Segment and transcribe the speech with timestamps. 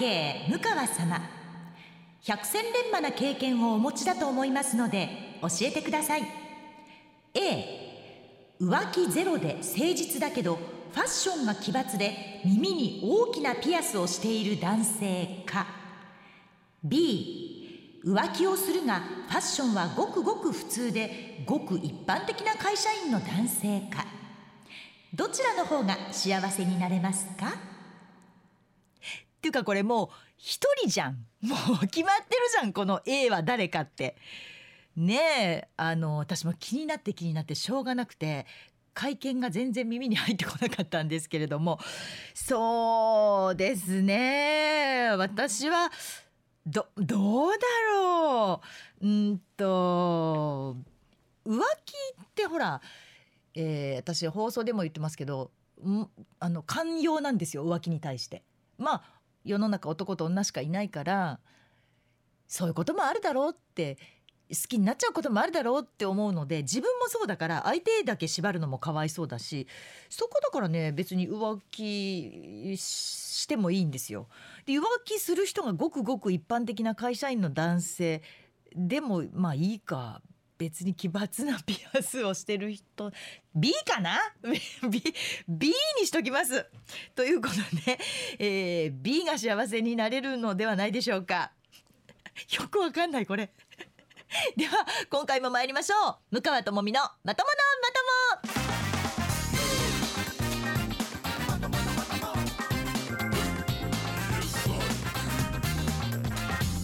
[0.00, 1.20] 慶向川様。
[2.22, 6.22] 百戦錬磨な経験をお持ちだと思いますので教えてください。
[7.34, 15.66] A 浮気ゼロで誠実だけどファッションが奇抜で耳に大きなピアスをしている男性か。
[16.82, 24.06] B 浮気をするがファッションはごくごく普通でごく一般的な会社員の男性か。
[25.12, 27.52] どちらの方が幸せになれますか？
[29.40, 31.26] っていうかこれもう一人じゃん。
[31.40, 34.16] もう決まってるじゃんこの A は誰かって。
[34.96, 38.44] ねえあの私も気になって気になってしょうがなくて
[38.92, 41.78] 会見が全然耳に入ってこなかったんですけれども。
[42.34, 45.08] そうですね。
[45.16, 45.90] 私は
[46.66, 47.58] どどうだ
[47.94, 48.60] ろ
[49.00, 49.06] う。
[49.06, 50.76] うんと
[51.46, 52.82] 浮気ってほら、
[53.54, 55.50] えー、私放送でも言ってますけど
[56.38, 58.42] あの寛容なんですよ浮気に対して。
[58.76, 59.19] まあ
[59.52, 61.40] 世の中男と女しかいないから
[62.48, 63.96] そういうこともあるだろうって
[64.50, 69.68] 好きになっちゃうこともあるだろうって思うので自分もそうだから相手だけ縛るのもかわいそうだし
[70.08, 74.26] そこだからね別に浮気してもいいんですよ。
[74.66, 78.22] で浮気する人がごくごく一般的な会社員の男性
[78.74, 80.20] でもまあいいか
[80.60, 83.10] 別に奇抜なピアスをしてる人
[83.54, 85.02] B かな？B,
[85.48, 86.66] B にしときます。
[87.14, 87.54] ということ
[87.86, 87.98] で、
[88.38, 91.52] えー、B が幸せになれるのではないでしょうか。
[92.60, 93.50] よくわかんないこれ。
[94.54, 96.34] では今回も参りましょう。
[96.36, 97.50] 向川智美のまとも
[98.44, 98.59] のまとも。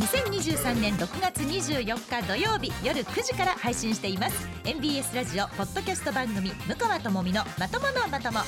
[0.07, 4.49] 2023年6月24日土曜日夜9時から配信しています。
[4.65, 8.39] MBS ラジオポッドキャスト番組向川智美のまとものまとも。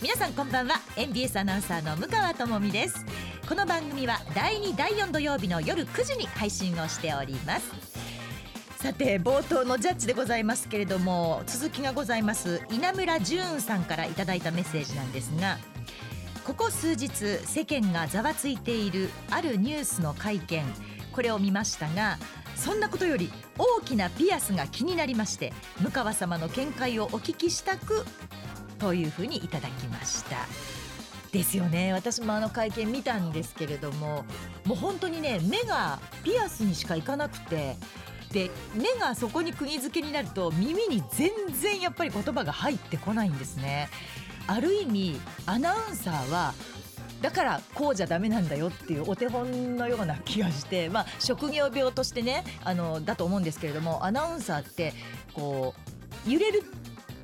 [0.00, 0.76] 皆さんこんばんは。
[0.96, 3.04] MBS アナウンサーの向川智美です。
[3.46, 7.70] この番組は第2第4土曜日の夜9時に配信をしております。
[8.78, 12.62] さて冒頭のジャッジでございますけれども続きがございます。
[12.70, 15.58] 稲村淳さんからいただいたメッセージなんですが
[16.44, 17.08] ここ数日
[17.46, 20.64] 世間がざわついているあるニュースの会見。
[21.10, 22.18] これを見ましたが
[22.56, 28.04] そんなことより大きなピアスが気になりまして向川様の見解をお聞きしたく
[28.80, 30.36] というふうにいただきました。
[31.32, 31.92] ですよね。
[31.92, 34.24] 私もあの会見見たんですけれども
[34.64, 37.76] もう本当にね目がピアスにしかいかなくて
[38.34, 41.30] で目がそこに釘付けになると耳に全
[41.60, 43.88] 然やっぱり言葉が入ってこないんですね
[44.48, 46.52] ある意味アナウンサーは
[47.22, 54.92] だからこうじゃダメなんだよっていうお手本のような気がして、まあ、職業病としてねあのだと思うんですけれどもアナウンサーって
[55.32, 55.74] こ
[56.26, 56.64] う揺れる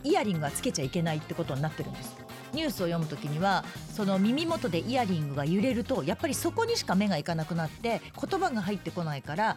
[0.05, 2.17] イヤリングはつけちゃいけないってことになってるんです。
[2.53, 9.57] ニュースを読むときにはその耳元でイヤリングが揺れるとやっぱりそこにしか目がいかなくなって言葉が入ってこないから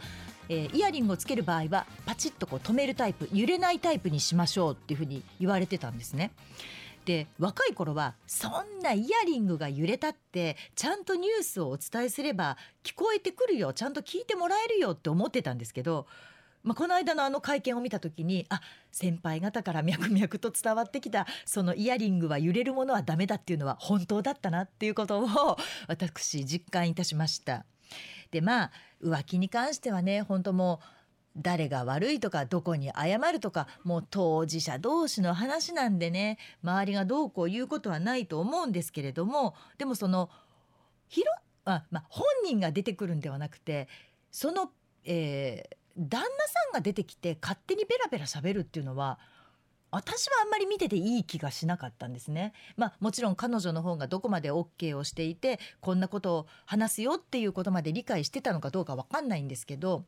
[0.50, 6.32] えー、イヤリングをつける場合はパチッとこう止めるタイプ揺れないタイプにしましょうっていうふうに言われてたんですね。
[7.06, 16.08] で若い頃はそんなイヤリングが揺れたってちゃんとニュースをお伝えすれば聞こえてくるよちゃんと聞いてもらえるよって思ってたんですけど、
[16.64, 18.62] まあ、この間のあの会見を見た時にあ
[18.92, 27.66] 先輩方から脈々と伝わってきたそのイヤリングは揺れるものはダメだっていうのは本当だったなっていうことを私実感いたしました。
[28.34, 28.72] でまあ
[29.02, 30.88] 浮気に関してはね本当もう
[31.38, 40.32] 誰が悪いとかどこに謝るとかもう当事者同士の話なんでね周りがどうこう言うことはないと思うんですけれどもでもその
[41.08, 41.30] 広
[41.66, 43.88] あ、まあ、本人が出てくるんではなくて
[44.32, 44.72] その、
[45.06, 49.20] えー、旦那さんが出てきて勝手にベラベラ喋るっていうのは
[49.94, 52.54] 私はあんまり見てていい気がしなかったんですね。
[52.78, 60.06] まあもちろん彼女の方がどこまで OK をしていてこんなことを話すよっていうことまで理解してたのかどうかわかんないんですけど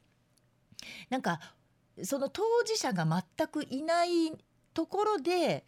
[1.10, 1.40] なんか
[2.04, 4.34] その当事者が全くいない
[4.74, 5.66] ところで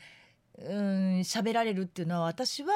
[0.57, 2.73] うん喋られるっていうのは私は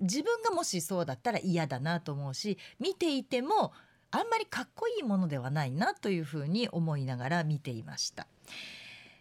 [0.00, 3.72] 自分がもしそうだったら嫌だなと思うし見ていても
[4.10, 8.26] あんまりかっこいいものではないなというふうに思いながら見ていました。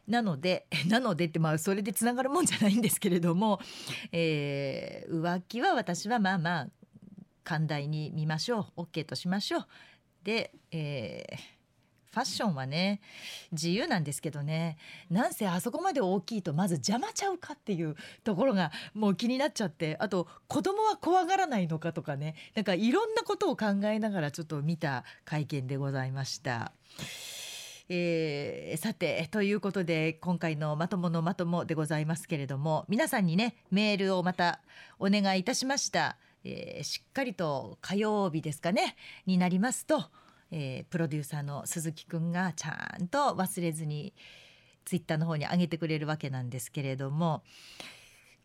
[0.10, 3.60] なので なのでってまあそれでつながるもんじゃないんですけれども、
[4.12, 6.68] えー、浮気は私はまあまあ
[7.44, 9.68] 寛大に見ましょう OK としましょう。
[10.24, 11.60] で、えー
[12.12, 13.02] ファッションはね
[13.52, 14.78] 自由なんですけどね
[15.10, 26.72] なんせあそこまで大きいとまず邪魔ちゃうかっていうところがもう気になっちゃってあと子供は怖がらないのかとかねなんかいろんなことを考えながらちょっと見た会見でございました。
[27.92, 34.62] えー、さてということで今回のまとものまともでございますけれども皆さんにねメールをまた
[35.00, 36.18] お願いいたしました。
[36.46, 38.96] えー、しっかりと火曜日ですかね
[39.26, 40.06] になりますと、
[40.52, 44.14] えー、プロデューサーの鈴木くんがちゃんと忘れずに
[44.86, 47.44] ツイッターの方に上げてくれるわけなんですけれども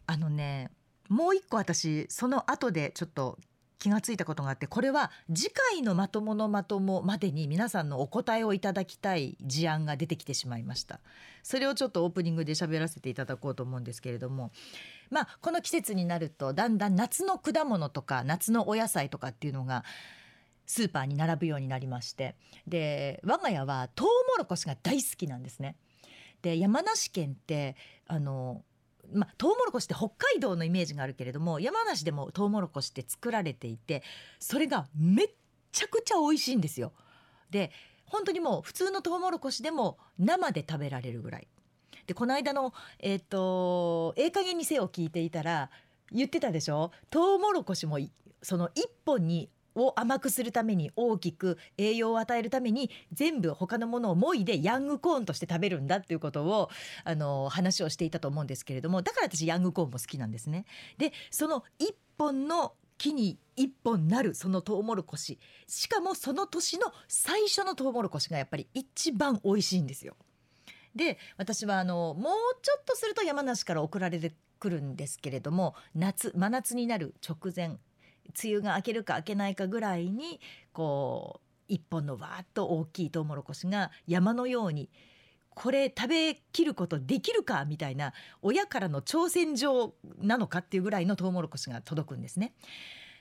[0.06, 0.70] あのね
[1.08, 3.38] もう一個私その後でちょっと
[3.79, 11.00] 気がついたことがあってこれは次回のまとものまともまでに皆さんのお答えをいただきたい事案が出てきてしまいました。
[11.43, 14.50] それをちょっとオープニングで喋らせていただこうと思うんですけれども
[15.11, 19.85] まあこの季節になるとだんだん夏の果物とか夏のお野菜とかっていうのが
[20.67, 22.37] スーパーに並ぶようになりまして。
[22.67, 25.77] で我が家はトウモロコシが大好きなんですね。
[26.41, 28.62] で山梨県ってあの
[29.15, 34.03] まあ、トウモロコシって北海道のイメージがあるけれども山梨でもトウモロコシって作られていて
[34.39, 35.31] それがめっ
[35.73, 36.93] ちゃくちゃ美味しいんですよ。
[37.51, 37.71] で
[38.07, 41.49] 本当にもう普通のトウモロコシでも生で食べられるぐらい。
[42.07, 45.71] でこの間のえっ、ー、とええ加減にせよ聞いていたら
[46.13, 46.91] 言ってたでしょ？
[47.11, 47.99] トウモロコシも
[48.43, 48.73] その1
[49.07, 56.71] 本にを甘くするために大きく栄養を与えるために全部他のものをもいでヤングコーンとして食べるんだっていうことを
[57.05, 60.65] あの話をしていたと思うんですけれどもだから私ヤングコーンも好きなんですね。
[60.99, 70.17] でその一本の木に一本なるそのトウモロコシしかもその年の最初のトウモロコシがやっぱり一番美味しいんですよ。
[70.94, 72.32] で私はあのもう
[72.62, 77.79] ちょっとすると山梨から送られてくるんですけれども夏真夏になる直前
[78.43, 80.41] 梅雨が明けるか明けないかぐらいに
[80.73, 84.91] こう一本のわーっと大きいトウモロコシが山のように
[85.55, 88.12] これ食べきることできるかみたいな
[88.43, 92.53] 親からの挑戦状なのかっていうぐらいのトウモロコシが届くんですね。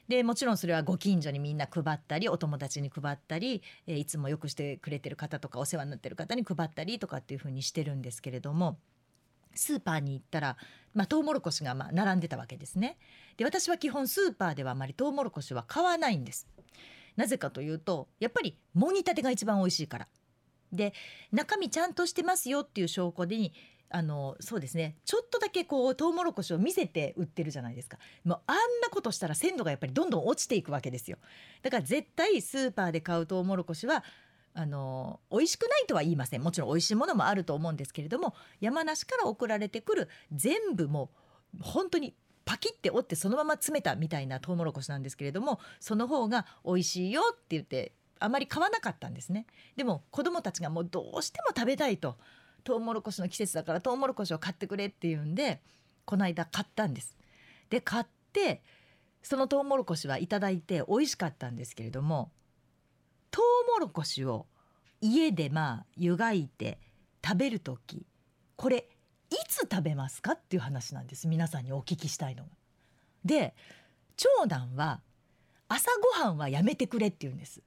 [0.08, 8.78] でもちろんそれはご近所にみんな配ったりお友達に配ったり、いつもよくしてくれてる方とかお世話になってる方に配ったりとかっていうふうにしてるんですけれども
[9.56, 10.58] スーパーに行ったら、
[10.94, 12.98] まあ、トウモロコシがまあ並んでたわけですね。
[13.38, 16.48] で私は基本スーパーではあまりトウモロコシは買わないんです。
[17.16, 20.08] なぜかというとやっぱりもぎたてが一番美味しいから。
[20.72, 20.94] で
[21.32, 23.54] 中身ちゃんとしてますよっていう証拠に
[23.96, 31.18] あのそうですねちょっとだけこうトウモロコシを見せて売ってるじゃないですかもうあんなことしたら鮮度がやっぱりどんどん落ちていくわけですよ
[31.62, 34.04] だから絶対スーパーで買うトウモロコシは
[34.56, 36.44] あの美味しくないとは言いません。
[36.44, 41.10] もちろん美味しいものもあると思うんですけれども山梨から送られてくる全部も
[41.60, 42.14] う本当に
[42.46, 49.46] パキって折ってそのまま詰めたみたいなトウモロコシなんですけれどもその方が美味しいよって言ってあまり買わなかったんですね。
[49.76, 52.18] でも子供たちがもうどうしても食べたいと
[52.64, 55.62] トウモロコシの季節だからトウモロコシを買ってくれっていうんで
[56.06, 57.18] この間買ったんです。
[57.70, 58.62] で買って
[59.22, 62.32] そのトウモロコシはいただいて美味しかったんですけれども
[63.34, 64.46] トウモロコシを
[65.02, 66.78] 家でまあ湯がいて
[67.26, 68.06] 食べる時
[68.56, 68.88] これ
[69.32, 72.50] いつ食べますかっていう話なんです皆さんにお聞きしたいのが。
[73.26, 73.56] で
[74.18, 75.02] 長男は
[75.68, 77.64] 朝ごはんはやめてくれって言うんです。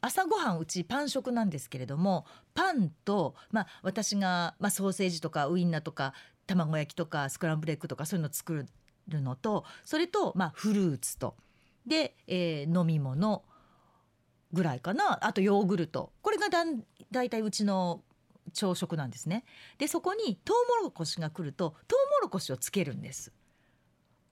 [0.00, 2.24] 朝ごはんうちパン食なんですけれども
[2.54, 6.12] パンと、まあ、私が、まあ、ソーセージとかウインナーとか
[6.46, 8.66] 卵焼きとかスクランブルエッグとかそういうの作
[9.08, 11.34] るのとそれと、まあ、フルーツと
[11.86, 13.42] で、えー、飲み物
[14.54, 15.26] ぐらいかな。
[15.26, 16.12] あとヨーグルト。
[16.22, 18.02] これがだんだいたいうちの
[18.54, 19.44] 朝食なんですね。
[19.78, 23.32] でそこにトウモロコシが来るとトウモロコシをつけるんです。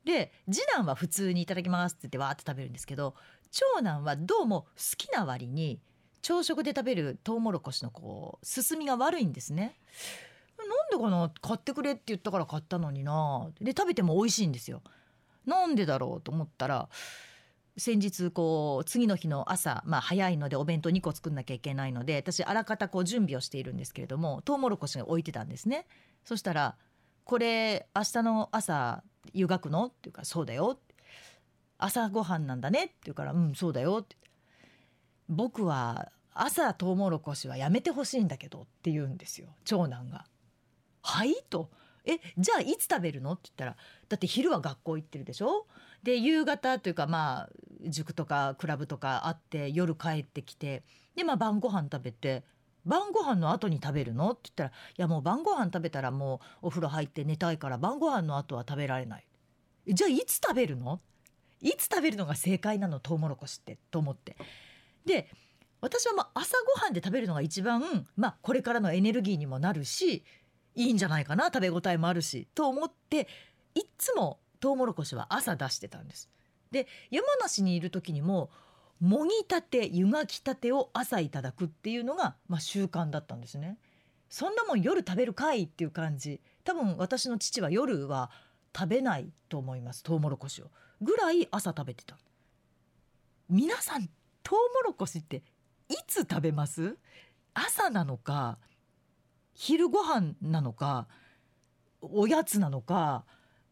[0.05, 3.15] で次男は普通にいただきますって言ってわーって食べるんですけど
[3.51, 5.81] 長男はどうも好きな割に
[6.23, 9.76] 朝食で食べるトウモロコシのこう進みが悪いんですね。
[10.59, 11.33] なんでかな？
[11.41, 14.83] 買ってくれって言ったから買ったのになで食べても美味しいんですよ。
[15.47, 16.88] なんでだろうと思ったら
[17.79, 25.87] 先日こう次の日の朝、まあ、早いのでお弁当2個作んなきゃいけないので私あらかたこう準備をしているんですけれどもトウモロコシが置いてたんですね。
[26.25, 26.76] そしたら
[27.25, 29.02] 「これ明日の朝
[29.33, 30.79] 湯がくの?」っていうか「そうだよ」
[31.79, 34.17] 朝ごはんなんだね」って言うから「うんそうだよ」って
[35.29, 39.49] 「僕は朝トウモロコシはやめてほしいんだけど」って言うんですよ。
[39.64, 40.26] 長男が。
[41.02, 41.35] はい？
[41.49, 41.71] と。
[42.05, 43.33] えじゃあいつ食べるの？
[43.33, 43.76] って言ったら
[44.09, 45.67] だって昼は学校行ってるでしょ？
[46.02, 47.50] で夕方というかまあ
[47.87, 50.82] 塾とかクラブとかあって夜帰ってきて
[51.14, 52.42] でまあ晩ご飯食べて
[52.85, 54.30] 晩ご飯の後に食べるの？
[54.30, 59.26] って言ったら「いやもう晩ご飯食べたらもうお風呂入って寝たいから晩ご飯の後は食べられない」
[59.87, 61.00] じゃあいつ食べるの
[61.61, 62.99] いつ食べるのが正解なの？
[62.99, 64.37] トウモロコシってと思って。
[65.06, 65.28] で
[65.80, 70.25] 私はまあ朝ごはんで食べるのが一番、まあ、これからのエネルギーにもなるし
[70.76, 71.47] いいんじゃないかな？
[71.47, 73.26] 食べ応えもあるしと思って
[73.75, 76.31] いつもトウモロコシは朝出してたんです。
[76.71, 78.49] で山梨にいる時にも
[79.00, 83.76] もぎたて湯がきたてを朝いただくっていうのが、まあ、習慣だったんですね。
[84.31, 88.31] そんなもん夜食べるかいっていう感じ多分私の父は夜は
[88.75, 90.71] 食べないと思いますトウモロコシを
[91.02, 92.16] ぐらい朝食べてた
[93.50, 94.09] 皆さん
[94.42, 95.42] トウモロコシって
[95.90, 96.97] いつ食べます？
[97.52, 98.59] 朝なのか
[99.52, 101.09] 昼ご飯なのか
[102.00, 103.25] おやつなのか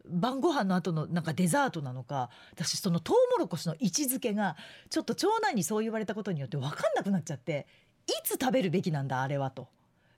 [0.05, 4.55] 晩ご飯の後のなんかデザートなのか私そのトウモロコシの位置づけが
[4.89, 7.67] ちょっと長男にそう言われたことによって分かんなくなっちゃって
[8.07, 9.67] いつ食べるべきなんだあれはと。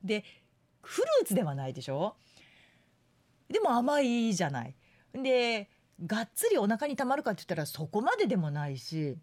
[0.04, 0.24] で
[0.82, 2.16] フルーツではないでしょ？
[3.50, 4.75] でも甘いじゃない。
[5.13, 5.70] で
[6.06, 9.16] がっつりお腹にたまるかって言ったらそこまででもないし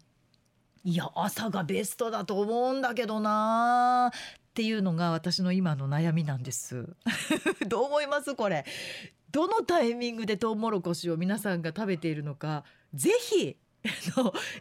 [0.83, 6.87] いや朝がベストだと思うんだけどなっていうのが私の今の悩みなんです
[7.67, 8.35] どう思います？
[8.35, 8.65] これ
[9.31, 13.57] どのタイミングでトウモロコシを皆さんが食べているのかぜひ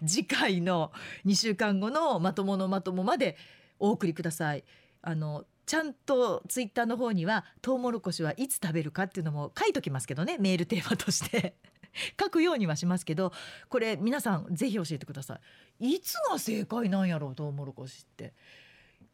[0.07, 0.93] 次回の
[1.27, 3.37] 2週間後のまとものまともまで
[3.79, 4.65] お送りください。
[5.03, 11.57] あのちゃんとツイッターの方にはトウモロコシはいつ食べるかっていうのも書いときますけどねメールテーマとして。
[12.21, 13.33] 書くようにはしますけど
[13.69, 15.41] これ皆さんぜひ教えてくださ
[15.81, 15.95] い。
[15.97, 18.33] いつが正解なんやろうトウモロコシって。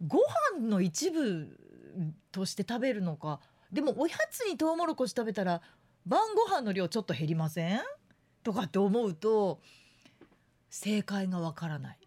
[0.06, 0.18] ご
[0.58, 1.58] 飯の一部
[2.30, 3.40] として食べるのか
[3.72, 5.60] でもおやつにトウモロコシ食べたら
[6.06, 7.80] 晩ご飯の量ちょっと減りません？
[8.42, 9.60] とかって思うと
[10.70, 11.98] 正解がわからない。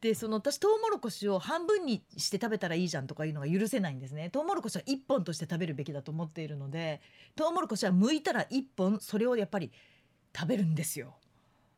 [0.00, 4.28] でその私トウモロコシを半分にして食べたらいいじゃんとかいうのが許せないんですね。
[4.28, 7.00] トウモロコシは1本として食べるべきだと思っているので
[7.34, 9.72] トウモロコシは剥いたら1本それをやっぱり
[10.36, 11.16] 食べるんですよ。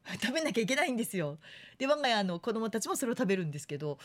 [0.21, 1.39] 食べなきゃいけないんですよ。
[1.79, 3.99] で我が家の子供たちもそれを食べるんですけど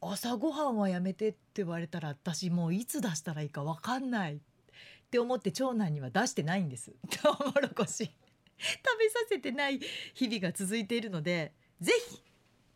[0.00, 4.34] 朝ごはんはやめてって言われたら私もういつ出したらいいか分かんない。
[4.34, 6.92] って思って長男には出してないんです。
[7.22, 9.80] トウモロコシ食べさせてない
[10.14, 12.22] 日々が続いているのでぜひ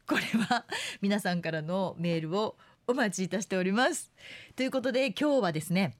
[0.06, 0.64] これは
[1.00, 4.12] 皆さんからのメールをお待ちいたしております。
[4.56, 5.96] ということで今日はですね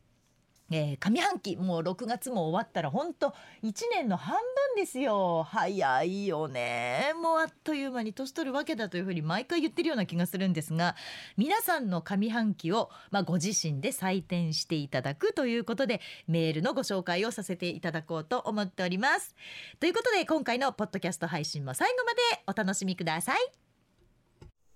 [0.74, 5.42] えー、上半期もう6月も終わったら本当1年の半分ですよ。
[5.44, 7.12] 早いよね。
[7.20, 10.96] もうあっという間に年取るわけだというふうに毎回言ってるような気がするんですが
[11.36, 19.34] 皆さんの上半期を、まあ、ご自身で採点していただくということでメールのご紹介をさせていただこうと思っております。
[19.80, 23.38] ということで今回のポッドキャスト配信も最後までお楽しみください。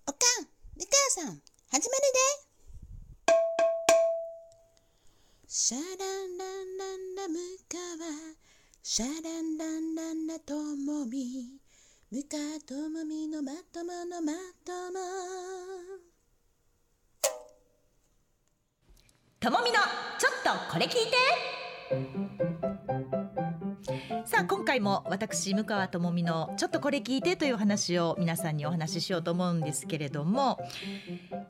[0.08, 1.34] おかん、みかやさん、始
[1.70, 1.80] まる
[2.42, 2.45] で。
[5.48, 7.38] シャランランランラム
[7.70, 8.10] カワ
[8.82, 11.60] シャランランランラトモミ
[12.10, 12.36] ムカ
[12.66, 14.32] トモミのまとものま
[14.64, 14.98] とも。
[19.38, 19.76] ともみの
[20.18, 22.75] ちょっとこれ聞いて。
[24.76, 30.58] 回も私向川智美のちょっとこれ聞いてという話を皆さんにお話ししようと思うんですけれども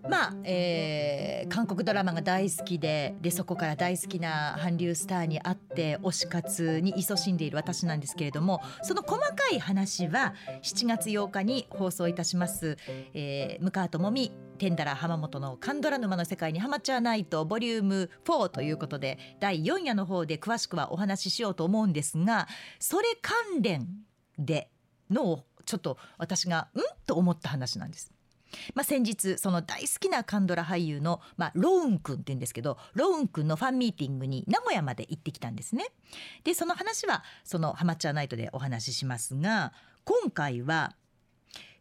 [0.08, 12.76] まあ、えー、韓国ドラマが大好きででそこから大好きな韓流スターに会って推し活に勤しんでいる私なんですけれどもその細かい話は7月8日に放送いたします、
[13.14, 22.48] えー、向川智美テンダラ浜本のカンドラ沼の世界にハマっちゃわないとボリューム4ということで第4夜の方で詳しくはお話ししようと思うんですが
[22.78, 23.88] それ関連
[24.38, 24.70] で
[25.10, 28.12] のちょっと私がうんと思った話なんです。
[28.74, 35.86] まあ、先日その大好きなカンドラ俳優の、まあ、ロウン君って言うんですけどロウン君のファンミーティングに名古屋まで行ってきたんですね。
[36.44, 39.72] でその話はその「ハマっちゃナイト」でお話ししますが
[40.04, 40.94] 今回は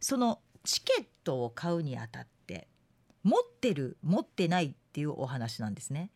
[0.00, 2.35] そのチケットを買うにあたって
[3.66, 6.10] ってる持ってないっていうお話なんですね。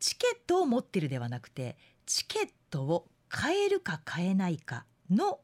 [0.00, 1.76] チケットを持ってるではなくて
[2.06, 5.40] チケットを買えるか買えないかの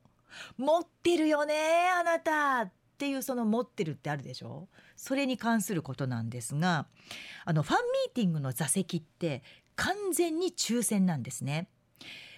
[0.57, 1.55] 持ってるよね
[1.97, 4.69] あなたっていうその持ってるってあるでしょ？
[4.97, 6.87] それに関することなんですが
[7.45, 9.43] あのファンミーティングの座席って
[9.77, 11.69] 完全に抽選なんですね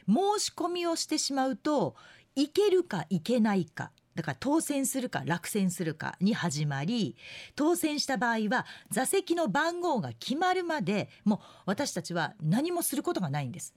[0.06, 1.94] 申し込みをしてしまうと
[2.36, 7.16] いけるかいけないかだから当選するか落選するかに始まり
[7.54, 13.74] 当選した場合は座席の番号が決まるまでもう私たちは何もすることがないんです。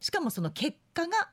[0.00, 1.30] しかもその結果が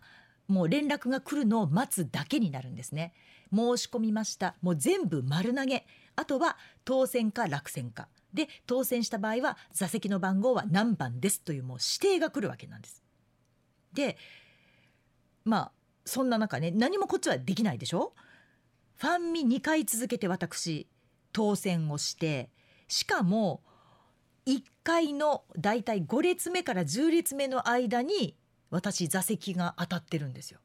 [0.48, 3.14] もう連絡が来るのを待つだけになるんですね。
[3.54, 4.56] 申し込みました。
[4.62, 5.86] もう全部丸投げ。
[6.16, 8.08] あとは当選か落選か。
[8.34, 13.04] で当選した場合は座席の番号は何番ですというもう指定が来るわけなんです。
[13.94, 14.18] で
[15.44, 15.72] まあ
[16.12, 18.14] そんな中ね何もこっちはできないでしょ？
[18.98, 20.86] ファンミ2回続けて私
[21.32, 22.50] 当選をして
[22.90, 23.62] しかも
[24.46, 28.36] 1階のだいたい5列目から10列目の間に
[28.70, 30.60] 私座席が当たってるんですよ。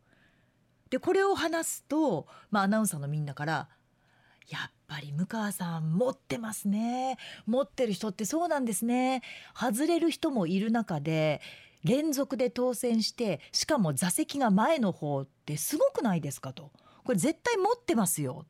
[0.90, 3.68] でこれを話すと、まあ、アナウンサーのみんなから
[4.50, 7.18] 「やっぱり向川さん持ってますね。
[7.46, 9.22] 持ってる人ってそうなんですね。
[9.54, 11.40] 外れる人もいる中で
[11.84, 16.72] 連続で当選してしかも座席が前の方ってすごくないですかと。
[17.04, 18.44] これ絶対持ってますよ。
[18.44, 18.46] っ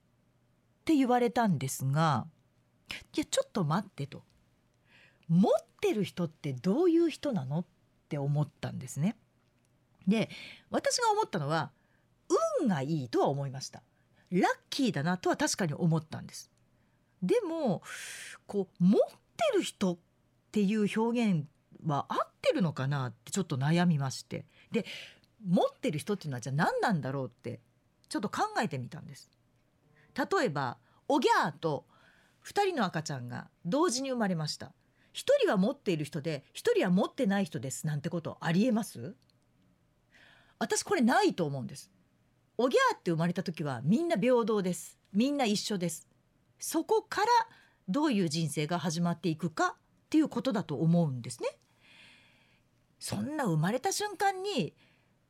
[0.85, 2.27] て言われたんですが
[3.15, 4.23] いやちょっと待ってと。
[5.29, 7.65] 持ってる人ってどういう人なのっ
[8.09, 9.17] て思ったんですね。
[10.07, 10.31] で
[10.71, 11.73] 私が思ったのは
[12.61, 13.83] 運がいいとは思いました。
[14.31, 16.51] ラッキーだなとは確かに思ったんです。
[17.23, 17.83] でも
[18.47, 19.99] こう持ってる人っ
[20.53, 21.45] ていう表現
[21.85, 24.47] は合ってるのかなってちょっと悩みまして。
[24.71, 24.85] で
[25.47, 27.61] 持ってる人っていうのはじゃあ何なんだろうって
[28.09, 29.31] ちょっと考えてみたんです。
[30.17, 31.87] 例えばおぎゃーと
[32.45, 34.73] 2人の赤ちゃんが同時に生まれました。
[35.13, 39.15] 1人は持っている人で1人は持ってない人ですなんてことありえます？
[40.59, 41.91] 私これないと思うんです。
[42.57, 44.99] おぎゃーって生まれた時はみんな平等です。
[45.13, 46.09] みんな一緒です。
[46.59, 47.27] そこから
[47.89, 51.49] どういう人生が始まっていくかっていうことだと思うんですね。
[52.99, 54.75] そんな生まれた瞬間に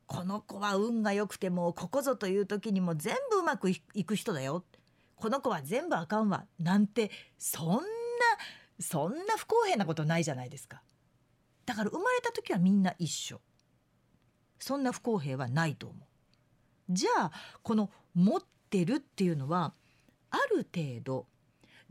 [0.05, 4.63] この子は運が良くてもここぞという時にも全部うまくいく人だよ。
[5.15, 6.45] この子は全部あかんわ。
[6.59, 7.81] なんてそんな
[8.79, 10.81] そんな不公平なことないじゃないですか。
[11.65, 13.41] だから生まれた時はみんな一緒。
[14.59, 16.07] そんな不公平はないと思う。
[16.89, 17.31] じゃあ
[17.61, 19.73] この持ってるっていうのは
[20.29, 21.27] ある程度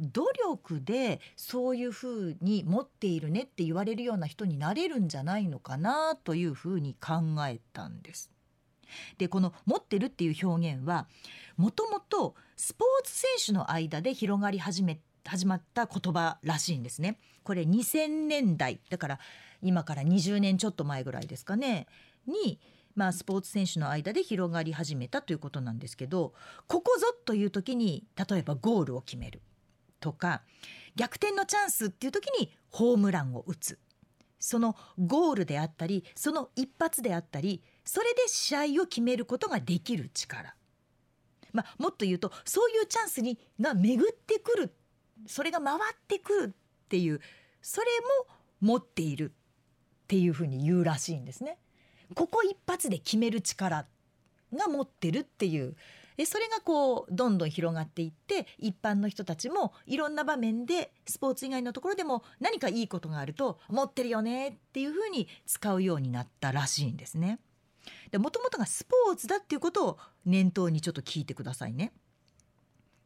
[0.01, 7.15] 努力でそういうふうに持っているねって言われるような人になれるんじゃないのかなというふうに考
[7.47, 8.31] えたんです。
[9.19, 11.09] でこの「持ってる」っていう表現は
[11.57, 17.19] もともとスポーツ選手の間で広がり始め始まった言葉らしいんですね。
[17.43, 19.21] これ2000年代だから
[19.63, 21.87] 今から20年ちょっと前ぐらいですかね
[22.27, 22.61] に
[22.97, 26.33] まあ、スポーツ選手の間で広がり始めたということなんですけど
[26.67, 29.43] ここぞという時に例えばゴールを決める
[30.01, 30.43] とか
[30.95, 33.79] 逆転のチャンスっていう時にホームランを打つ
[34.39, 40.55] そのゴールであったりその一発であったりそれで試合を決めることができる力、
[41.53, 44.75] まあ、もっと言うとそういうチャンスにが巡ってくる
[45.27, 47.21] それが回ってくるっていう
[47.63, 47.87] それ
[48.21, 51.59] も持っているっていうふうに言うらしいんですね。
[52.15, 53.87] ここ一発で決める力
[54.55, 55.75] が持ってるっていう
[56.25, 67.39] それがこうどんどん広がっていって一般の人たちもいろんな場面でスポーツ以外のところでも何かいいことがあると持ってるよねっていうふうに使うようになったらしいんですね。
[68.19, 71.93] もともとがスポーツだっていうことを念頭にちょっと聞いてくださいね。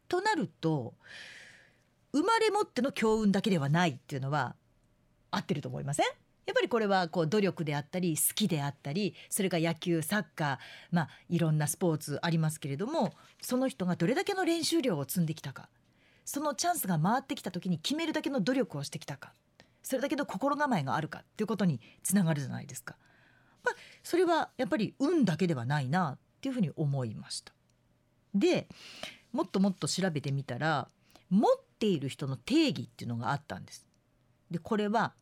[0.09, 0.95] となると
[2.13, 4.57] 生まれ持っての強運だけではないっていうのは
[5.31, 6.07] 合ってると思いません？
[6.47, 10.59] やっぱりこれはこう努力であったり好きであったりそれが野球サッカー
[10.91, 15.69] まあいろんなスポーツありますけれどもその人がどれだけの練習量を積んできたか
[16.25, 19.33] そのチャンスが回ってきた時に決めるだけの努力をしてきたか
[19.83, 22.97] それだけの心構えがあるかっていうことにつながるじゃないですか。
[23.65, 27.53] まあ、それはやっぱり運だけではないなっていうふうに思いました。
[28.35, 28.69] で
[29.33, 30.89] もっともっと調べてみたら
[31.29, 33.87] 持っている人の定義っていうのがあったんです。
[34.51, 35.15] でこれは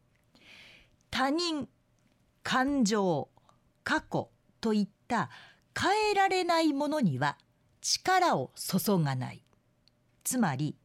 [1.10, 1.68] 他人
[2.42, 3.28] 感情
[3.84, 5.30] 過去といった
[5.78, 7.38] 変えられないものには
[7.80, 9.42] 力を注がない。
[10.24, 10.76] つまり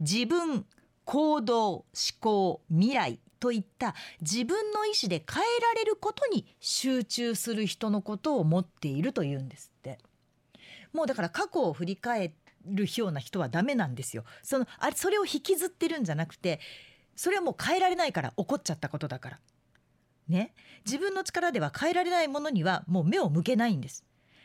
[0.00, 0.66] 自分
[1.04, 1.84] 行動思
[2.20, 9.98] 考未来といった自分の意思で変えられることに集中する人のことを持っているというんですって。
[10.92, 12.34] もうだから過去を振り返
[12.66, 14.24] るような人はダメなんですよ。
[14.42, 16.60] そのあれそれを引きずってるんじゃなくて
[17.16, 19.40] それはもう変えられないから起こっちゃったことだから。
[20.28, 20.54] ね。
[20.84, 24.04] 自分の力では変えられないものにはもう目を向けないんです。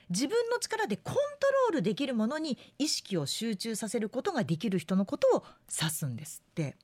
[0.09, 6.77] 自分の力でコントロールできるものに意識を集中させることができる人のことを指すんですって。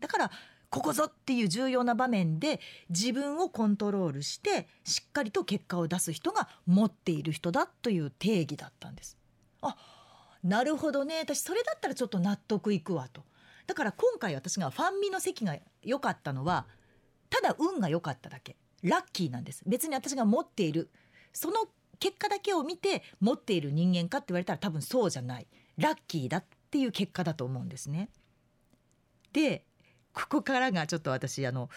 [0.00, 0.30] だから
[0.68, 2.58] ここぞっていう重要な場面で
[2.88, 9.16] 自分をコントロールしてしっかりと結果を出す人が持っている人だという定義だったんです。
[9.60, 9.76] あ
[10.42, 11.20] なるほどね。
[11.20, 13.22] 私それだったらちょっと納得いくわと。
[13.66, 16.66] だから今回私がファンミの席が良かったのは
[17.32, 18.56] ただ運が良かっただけ。
[18.82, 19.62] ラッキーなんです。
[19.66, 20.90] 別に私が持っている。
[21.32, 21.66] その
[21.98, 25.46] 結果だけを見て持っている人間かって言われたら多分そうじゃない。
[25.78, 28.10] ラッキーだっていう結果だと思うんですね。
[29.32, 29.64] で
[30.12, 31.70] ここからがちょっと私あの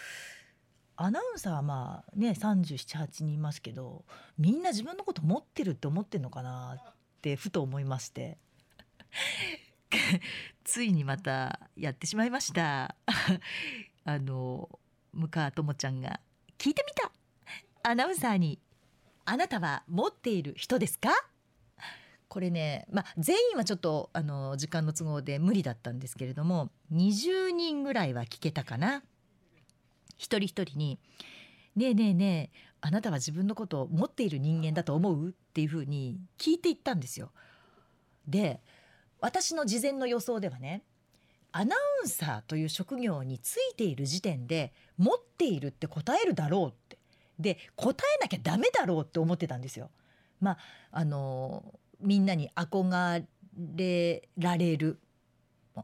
[0.96, 4.04] アナウンサーはまあね378人いますけど
[4.36, 8.36] みんな自分のこと持ってるって思ってんのかなってふと思いまして。
[10.64, 12.96] ついにまたやってしまいました。
[14.04, 14.68] あの
[15.16, 16.20] 向川智ちゃんが
[16.58, 17.10] 聞いてみた。
[17.82, 18.60] アナウンサーに
[19.24, 21.10] あなたは持っている人ですか？
[22.28, 29.02] これね、まあ、全員はちょっとあの時間の都合で無理だったんですけれども20人ぐらいは聞けたかな。
[30.18, 30.98] 一人一人に
[31.76, 35.28] ねえねえねえあなたは自分のことを持っている人間だと思う？
[35.28, 37.30] っていうふうに聞いていったんですよ。
[38.26, 38.60] で
[39.20, 40.82] 私の事前の予想ではね
[41.56, 46.98] アナウンサーという職業についている時点で持っているって答えるだろうって。
[47.38, 49.90] で答えなきゃダメだろうって思ってたんですよ。
[50.38, 50.58] まあ
[50.92, 53.24] あのみんなに憧
[53.74, 54.98] れられる。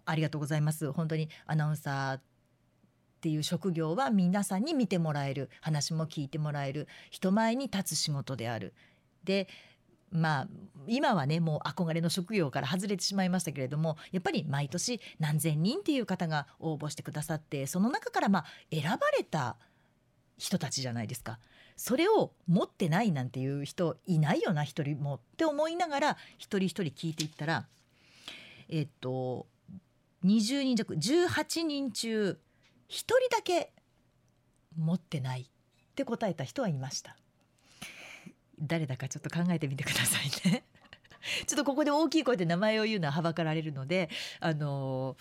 [0.04, 0.92] ありがとうございます。
[0.92, 2.22] 本当にアナウンサーっ
[3.22, 5.48] ていう職業は皆さんに見てもらえる。
[5.62, 6.86] 話も聞いてもらえる。
[7.10, 8.74] 人前に立つ仕事である。
[9.24, 9.48] で
[10.12, 10.48] まあ
[10.86, 19.56] 今はねもう憧れの職業から外れてしまいましたけれどもやっぱり毎年何千人っていう方が応募してくださってその中からまあ選ばれた
[20.38, 21.38] 人たちじゃないですか。
[21.76, 27.66] それを持ってないなんていう人いないよな一人もって思いながら一人一人聞いていったら
[28.68, 29.46] えっと
[30.24, 32.36] 20人弱18人中1
[32.88, 33.72] 人だけ
[34.76, 37.16] 持ってないって答えた人はいました
[38.62, 40.64] 誰だかちょっと考えてみてくださいね。
[41.46, 45.16] ちょっとここで大きい声で名前を言うのははばかられるのであの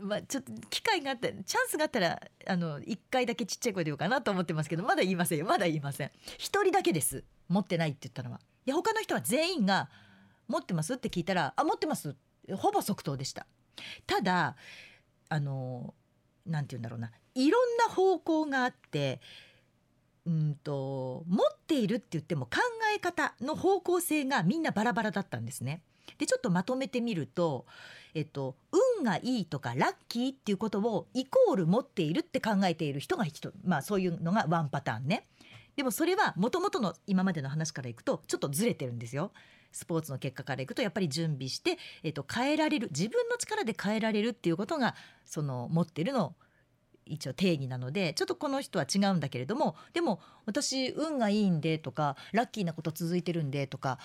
[0.00, 5.44] まあ、ちょっと機会があったチャンスがあったらあの1回だけちっちゃい声で言おうかなと思ってますけどまだ言いませんよ。
[5.44, 6.08] まだ言いません。
[6.08, 7.24] 1人だけです。
[7.48, 8.40] 持ってないって言ったのは。
[8.66, 9.88] いや他の人は全員が
[10.46, 12.14] 持ってますって聞いたらあ持ってます。
[12.54, 13.46] ほぼ即答でした。
[14.06, 14.56] ただ
[15.28, 15.94] あの
[16.46, 17.10] なんて言うんだろうな。
[17.34, 19.20] いろんな方向があって
[20.28, 22.60] うんと持っているって言っても考
[22.94, 25.80] え方の方向性がみんなバラバラだったんですね。
[26.18, 27.64] でちょっとまとめてみると、
[28.14, 28.56] えっと、
[28.98, 35.26] 運がいいとかラッキーっていうことをイコール持っているって考えている人が人、まあ、そういうのがワンパターンね。
[35.76, 39.32] でもそれはもともとの今までの話からいくとちょっとずれてるんですよ。
[39.70, 46.34] スポーツの結果からいくとやっぱり準備して、えっと、変えられる自分の力で変えられるっていうことがその持ってるの
[47.08, 53.98] 一応定義なのでちょっとこの人は違うんだけれどもでも私運がいいんでとかラッキーなこと続いてるんでとか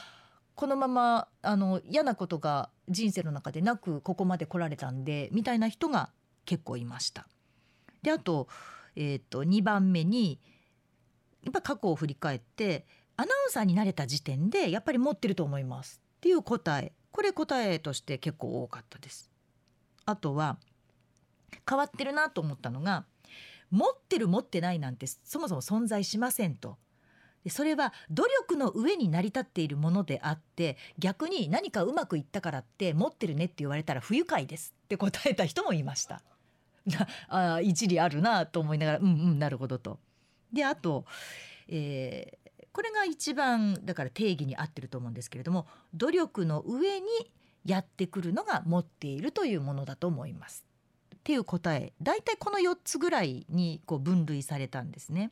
[0.55, 6.09] このままあの嫌なことが人生の中でなくここまで来られたんでみたいな人が
[6.45, 7.27] 結構いました。
[8.01, 8.47] であと,、
[8.95, 10.39] えー、と2番目に
[11.43, 12.85] やっぱ過去を振り返って
[13.17, 19.31] アナウンサーになれた時点でやっぱり持ってると思いますっていう答えこれ答えとして結構多かったです。
[20.05, 20.57] あとは
[21.67, 23.05] 変わってるなと思ったのが
[23.71, 26.77] 持ってる持ってないなんてそもそも存在しませんと。
[27.49, 36.21] それは努力の上に成り立っているものであって逆に何かうまくいったからって持ってるねって言われたら不愉快ですって答えた人もいました。
[37.27, 39.99] あ一理あるなと思いながらうんうんなるほどと。
[40.51, 41.05] であと、
[41.67, 47.07] えー、これが一番だから定義に合ってると思うんですけれども努力の上に
[47.65, 50.65] やってくるのが持っているというものだと思います。
[51.23, 55.31] っていう答え大体この4つぐらいにこう分類されたんですね。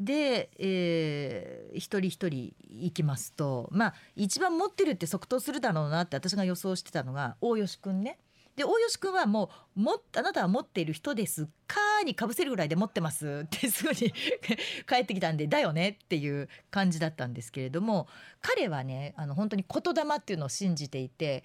[0.00, 8.18] で、えー、一人一人いきますとまあ一番持ってるって即答するだろうなって私が予想してたのが大吉くんね。
[8.56, 14.12] で大吉くんはもうもあなたは持っている人ですかにかぶせるぐらいで持ってますってすぐに
[14.88, 18.08] 帰ってきたんでだよねっていう感じだったんですけれども
[18.40, 21.44] 彼はねあの本当に言霊っていうのを信じていて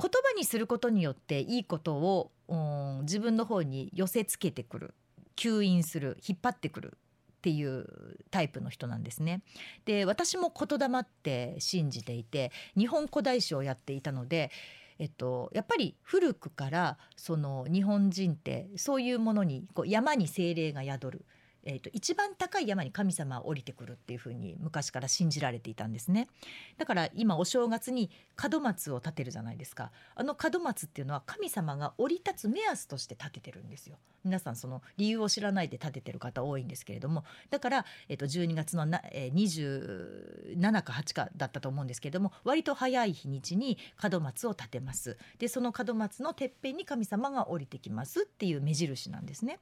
[0.00, 4.94] 言葉にすることによっていいことを、うん、自分の方に寄せつけてくる
[5.36, 6.98] 吸引する引っ張ってくる
[7.38, 7.86] っていう
[8.30, 9.42] タイプの人なんですね。
[9.84, 14.50] で私も言霊って信じていて日本古代史をやっていたので、
[14.98, 21.24] えっと、やっぱり古くからその日本人ってそういうものにこう山に精霊が宿る。
[21.64, 26.28] えーと、一番高い山に神様は降りてくるっていうふうに昔から信じられていたんですね。
[26.76, 28.10] だから今お正月に
[28.50, 29.90] 門松を立てるじゃないですか。
[30.14, 33.98] あの門松っていうのは神様が降り立つ目安として立ててるんですよ。
[34.24, 37.24] 皆さんその理由を知らないで立ててる方多いんですけれども。
[37.50, 45.18] だから、えー、と12月のな、えー、27か8かだったと思うんですけれども割と早い日にちに門松を立てます。
[45.38, 49.58] でその門松のてっぺんに神様が降りてきますっていう目印なんですね。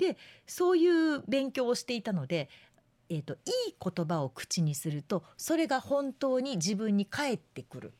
[0.00, 2.48] でそういう勉強をしていたので、
[3.10, 3.40] えーと、いい
[3.78, 7.92] 言葉を口にするとそれが本当に自分に返ってくる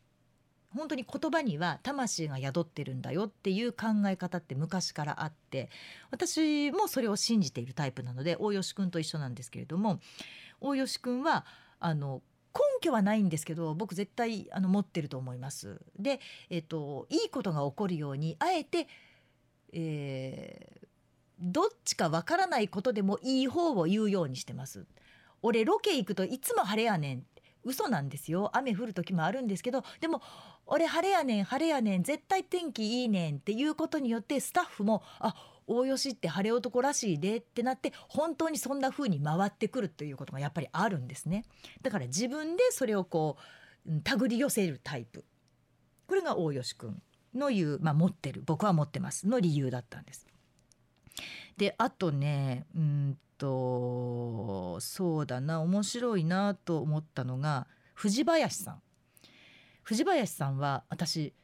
[0.75, 5.69] 本当に言葉には魂が宿ってるんだよっていう考え方って昔からあって
[6.11, 10.01] 私もそれを信じているタイプなので大吉くんと一緒なんですけれども
[10.61, 11.45] 大吉くんは
[11.81, 12.23] あの
[12.55, 15.81] 根拠はないんですけど僕絶対あの持ってると思います。
[15.99, 18.89] で、えっと、いいことが起こるようにあえて、
[19.73, 20.89] えー、
[21.41, 24.87] どっちかわからないことでもいい方を言うようにしてます。
[25.43, 27.25] 俺ロケ行くといつも晴れやねん。
[27.65, 28.51] 嘘なんですよ。
[28.57, 30.23] 雨降る時もあるんですけどでも
[30.67, 35.35] 俺晴れやねん晴れやねん絶対天気いいねんっていうことによってスタッフもあ
[35.67, 41.45] 大吉って晴れ男らしいでってなって本当にそんな風に回ってくるということがやっぱりあるんですね。
[41.83, 43.37] だから自分でそれをこ
[43.87, 45.25] う手繰り寄せるタイプ。
[46.07, 47.03] これが大吉くん
[47.35, 50.27] の言う、まあ、持ってる僕は持ってますの理由だったんです。
[51.61, 58.83] であとねうんとそうだな面白いなと思ったのが藤林さん。
[59.83, 61.35] 藤林さんは私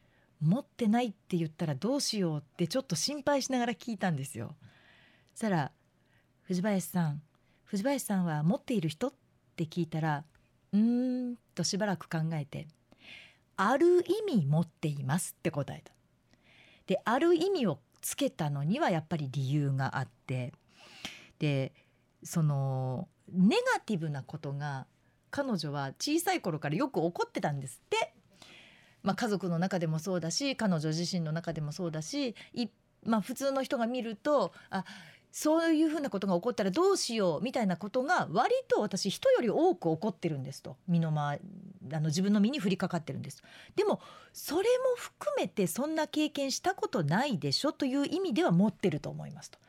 [0.41, 4.55] 持ってないって言ったらどうしようってちょっと心配しながら聞いたんですよ。
[5.35, 5.71] そしたら
[6.45, 7.21] 「藤林さん
[7.65, 9.13] 藤林さんは持っている人?」っ
[9.55, 10.25] て聞いたら
[10.73, 12.67] 「うーん」としばらく考えて
[13.55, 15.93] 「ある意味持っています」って答えた。
[16.87, 20.53] である意味をつけたのにはやっぱり理由があって
[21.39, 21.73] で
[22.23, 24.85] そのネガティブなことが
[25.29, 28.13] 彼女は小さい頃からよく起こってたんですって。
[29.03, 32.35] まあ、家族の中でもそうだし彼女自身の中でもそうだし、
[33.05, 34.83] まあ、普通の人が見るとあ
[35.39, 41.39] そういうふうなことが起こったらどうしようみたいなことが割と私人より多く起こってるんですと身の回
[41.93, 43.43] あの自分の身に降りかかってるんです
[43.75, 44.01] でも
[44.33, 49.59] それも含めてそんな経験したことないでしょという意味では持ってると思いますと。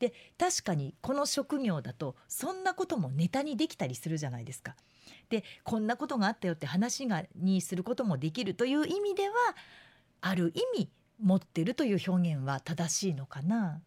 [0.00, 4.76] で確かにこの職業だとそんなこともネタにできたりするじゃないですか。
[5.30, 9.34] でこんなことがあったよって話がにすることもできるという意味では
[10.20, 13.80] ある意味持ってるという表現は正しいのかな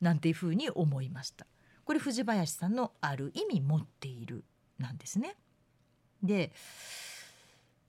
[0.00, 1.46] なんていうふうに思いました。
[1.84, 4.44] これ藤林さんのある意味持っている
[4.78, 5.36] なんですね。
[6.22, 6.52] で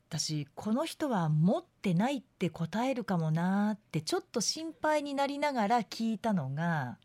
[0.09, 6.97] 私この人は持ってないって答えるかもなってちょっと心配になりながら聞いたのが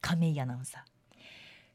[0.00, 0.82] 亀井アナウンサー。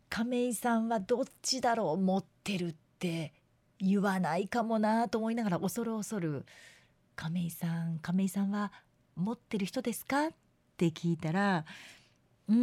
[0.10, 3.34] 亀井さんはどっちだろう持ってるって
[3.80, 6.46] 言わないかもなと思いながら恐る恐る
[7.16, 8.72] 「亀井さん亀井さんは
[9.16, 10.32] 持ってる人ですか?」っ
[10.74, 11.66] って聞いたら
[12.50, 12.56] 「うー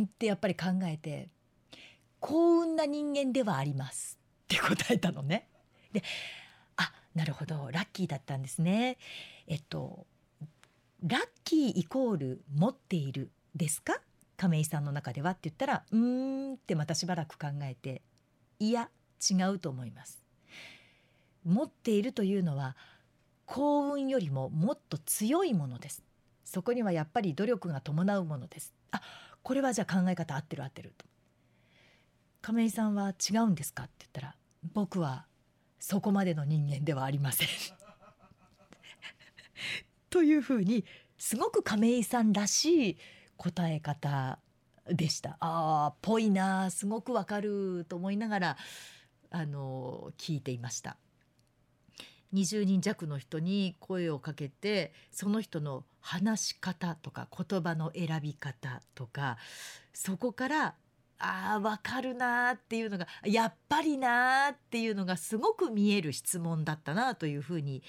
[0.00, 1.28] ん」ってやっぱり考えて
[2.20, 5.48] 「幸運な人間ではあります」って答えたのね。
[5.92, 6.02] で
[6.76, 8.96] あなるほどラッキーだったんですね。
[9.46, 10.06] えっと
[11.06, 14.00] ラッキーイコール持っているですか？
[14.36, 18.02] 亀井さんの中ではって言ったらうーんってまたしばらく考えて
[18.58, 18.88] いや
[19.30, 20.22] 違うと思います
[21.44, 22.76] 持っているというのは
[23.46, 26.04] 幸運よりももっと強いものです
[26.48, 28.72] そこにはやっぱり努力が伴うものです。
[28.90, 29.02] あ
[29.42, 31.04] これはじゃあ考え方合ってる合ってると。
[32.40, 34.34] 亀井さんは違うんですかって言ったら
[34.72, 35.26] 僕は
[35.78, 37.48] そこまでの人間ではありません。
[40.08, 40.86] というふうに
[41.18, 42.98] すごく亀井さんらしい
[43.36, 44.38] 答え方
[44.86, 45.36] でした。
[45.40, 48.56] あーぽいなすごくわかると思いながら
[49.28, 50.96] あの聞いていました。
[52.32, 59.36] 20人弱の人に声をかけてその人の話し方とか言葉の選び方とか
[59.92, 60.74] そこから
[61.18, 67.82] あーわかるなっていうのがやっぱりなっていうのがすごく見える質問だったなというふうに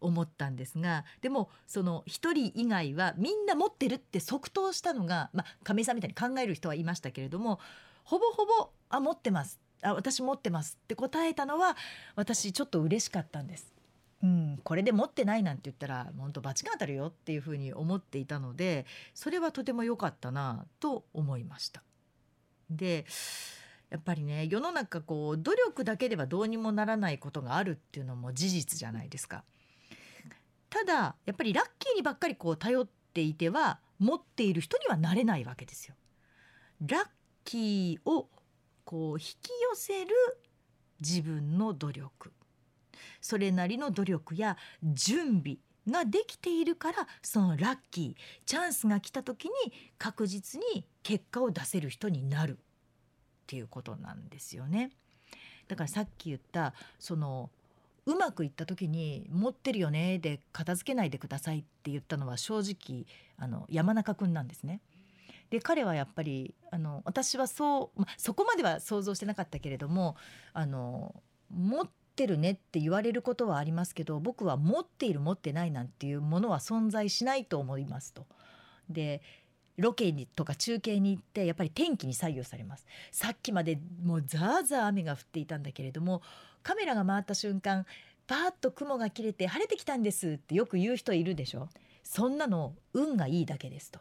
[0.00, 7.60] 思ったんですがでもその1人以外はみんな持ってるって即答したのが、まあ、亀井さんみたいに考える人はいましたけれども
[8.02, 11.76] ほぼほぼ「あ持ってます」あ「私持ってます」って答えたのは
[12.16, 13.73] 私ちょっと嬉しかったんです。
[14.24, 21.82] うん、これで持ってないなんて言ったら本当罰が当たるよっていうふうに思っていたのでそれはとても良かったなと思いました。
[22.70, 23.04] で
[23.90, 29.44] やっぱりね世の中こう努力だけではどうにもならないことがあるっていうのも事実じゃないですか。
[30.70, 35.94] ただやっぱりラッキーにばっかりこう頼っていては持っている人にはなれないわけですよ。
[36.80, 37.06] ラッ
[37.44, 38.30] キーを
[38.86, 40.14] こう引き寄せる
[41.00, 42.32] 自分の努力
[43.24, 45.56] それなりの努力や準備
[45.88, 49.50] ができているからそのラッキーチャンスが来た時に
[49.96, 52.60] 確実に結果を出せる人になるっ
[53.46, 54.90] ていうことなんですよね。
[55.68, 57.48] だからさっき言ったその
[58.04, 63.06] うまくいった時に「持ってるよね」で片付けないでくださいって言ったのは正直
[63.38, 64.82] あの山中君なんですね。
[65.48, 70.14] で彼はやっぱりあの私はそう、ま、そこまでは想像してなかったけれども
[70.52, 78.26] あの持ってってるねって言われることはありますけど僕は持っている持ってないなんていうものは存在しないと思いますと。
[78.88, 79.20] で
[79.76, 82.86] ロケにとか中継に行ってやっぱり天気に左右されます。
[83.10, 86.22] さっきまでもうザーザー雨が降っていたんだけれども
[86.62, 87.84] カメラが回った瞬間
[88.28, 91.68] パーッと雲が切れて晴れてきたんですってよく言う人いるでしょ。
[92.04, 93.98] そんなの運がいいだけですと。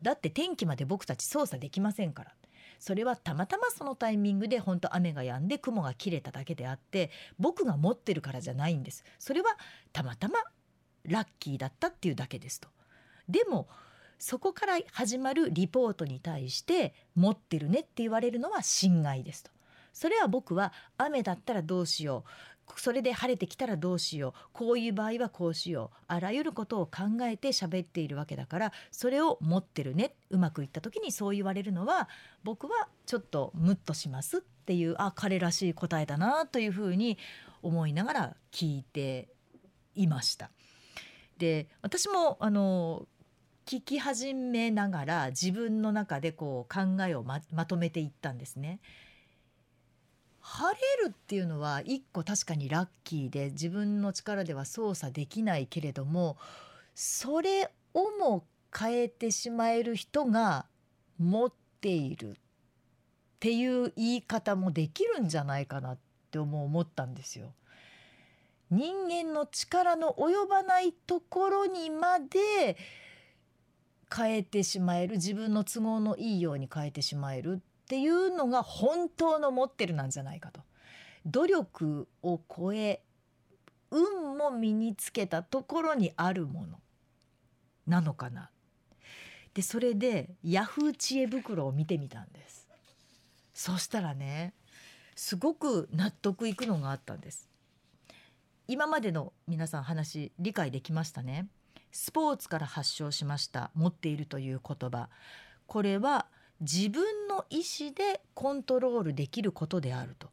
[0.00, 2.32] だって天気まで僕たち操作できませんから。
[2.80, 9.04] それはたまたまそのタイミングで本当雨が止んで雲が切れただけであって僕が持ってるからじゃないんです。
[9.18, 9.56] それは
[9.92, 10.40] たまたま
[11.04, 12.68] ラッキーだったっていうだけですと。
[13.28, 13.68] でも
[14.18, 19.50] そこから始まるリポートに対して持ってるねって言われるのは侵害ですと。
[19.92, 22.30] それは僕は雨だったらどうしよう。
[22.76, 32.08] それで晴れてきたらどうしようこういう場合はこうしようあらゆることを考えて喋っているわけだからそれを持ってるねうまくいった時にそう言われるのは
[32.44, 37.18] 僕はちょっとムッとしますっていうあ彼らしい答えだなというふうに
[37.62, 39.28] 思いながら聞いて
[39.94, 40.50] いました。
[41.38, 43.06] で私もあの
[43.66, 48.80] 聞き始めながら自分の中でこう考えをままとめていったんですね。
[50.52, 56.38] 晴れるっていうのは一個確かにラッキーで自分の力では操作できないけれども
[56.92, 58.44] それをも
[58.76, 60.66] 変えてしまえる人が
[61.20, 62.34] 持っているっ
[63.38, 65.98] ていう言い方もできるんじゃないかなっ
[66.32, 67.52] て思ったんですよ。
[68.70, 72.76] 人間の力の及ばないところにまで
[74.14, 80.60] 変えてしまえる自分の都合のいいように変えてしまえるっていうのが本当の持ってるなんじゃないかと。
[81.26, 83.02] 努力を超え
[83.90, 86.78] 運も身につけたところにあるもの
[87.88, 88.48] なのかな。
[89.54, 92.68] でそれでヤフー知恵袋を見てみたんです。
[93.52, 94.54] そしたらね
[95.16, 97.48] すごく納得いくのがあったんです。
[98.68, 101.48] 今までの皆さん話理解できましたね
[101.90, 105.08] スポーツから発祥しました持っているという言葉
[105.66, 106.26] これは
[106.60, 110.28] 自分の意思でコントロールできることであると。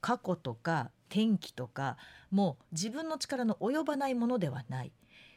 [0.00, 1.96] 過去とか天気とか
[2.32, 4.92] もう自分の力の及ばないものではない。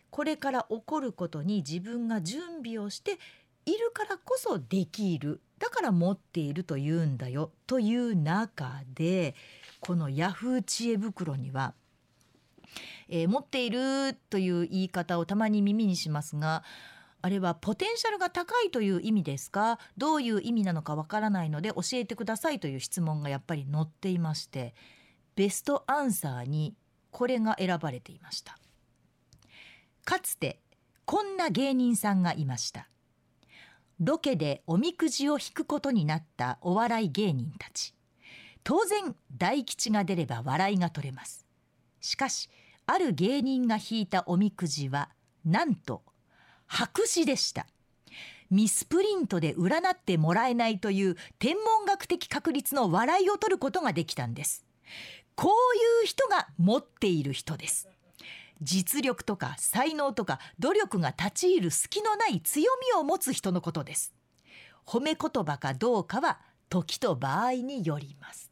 [0.10, 3.20] これから起こることに自分が準備をして
[3.66, 5.42] いるからこそできる。
[5.60, 7.52] だから持っているというんだよ。
[7.68, 9.36] という中で
[9.80, 11.74] このヤフー知恵袋には
[13.08, 16.64] えー、持っているという言い方をたまに耳にしますが
[17.26, 19.80] あれはポテンシャルが高いという意味ですか？
[19.98, 24.76] どういう意味なのかわからないので教えてくださいという質問がやっぱり載っていまして
[25.36, 26.76] ベストアンサーに
[27.10, 28.60] これが選ばれていました。
[30.04, 30.60] かつて
[31.06, 32.90] こんな芸人さんがいました。
[34.00, 37.96] ロケでおみくじを引くことになったお笑い芸人たち。
[38.64, 41.48] 当然大吉が出れば笑いが取れます。
[42.02, 42.52] しかし
[42.86, 45.10] ある芸人が引いたおみくじは
[45.44, 46.04] なんと
[46.68, 47.68] 白紙でした。
[48.52, 54.66] ミスプリントで占ってもらえないという天文学的確率の笑いを取ることができたんです。
[55.36, 57.90] こういう人が持っている人です。
[58.62, 64.14] 実力とか才能とか努力が立ち入る隙のない強みを持つ人のことです。
[64.86, 68.52] 褒め言葉かどうかは時と場合によります。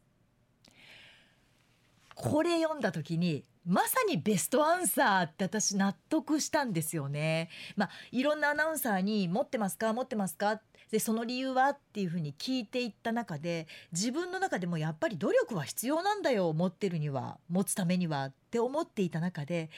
[2.14, 7.48] これ読んだ時にまさにベストアンサーって私納得したんですよね。
[7.76, 9.92] まあ、いろんなアナウンサーに持ってますか？
[9.92, 10.60] 持ってますか？
[10.90, 19.70] でその理由はっていうふうに聞いていった中で自分の中でもやっぱり努力は必要なんだよ持ってるには持つためにはって思っていた中で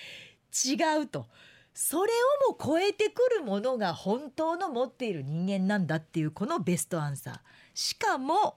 [0.53, 1.27] 違うと。
[1.73, 2.13] それ
[2.49, 7.39] をも超えてくるものが本当の持っている人間なんだっていうこのベストアンサー。
[7.75, 8.57] しかも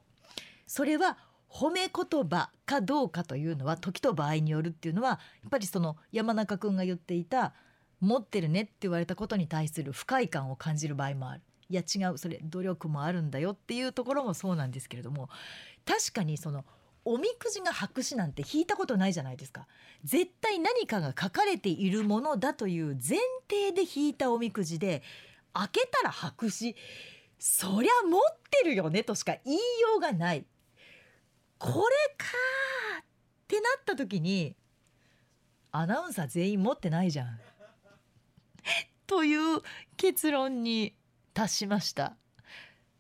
[0.66, 1.18] それは
[1.50, 5.16] 褒め言葉かどうかというのは時と場合によるっていうのはや
[5.48, 7.54] っぱりその山中君が言っていた
[8.00, 11.42] 持ってるねって言われたことに対する不快感を感じる場合もある。
[11.70, 15.30] いや違うそれ努力もあるんだよっていうところもそうなんですけれども
[15.86, 16.66] 確かにその
[17.06, 19.68] おみくじが白紙なんて引いたことないじゃないですか。
[20.04, 25.02] 絶対何かが書かれているものだという前提で引いたおみくじで
[25.54, 26.76] 開けたら白紙。
[27.40, 29.62] そりゃ持ってるよねとしか言いよ
[29.98, 30.46] うがない。
[31.60, 32.26] これか
[33.02, 33.04] っ
[33.48, 34.56] てなった時に
[35.72, 37.40] アナウンサー全員持ってないじゃん。
[39.06, 39.62] という
[39.98, 40.96] 結論に
[41.34, 42.16] 達しました。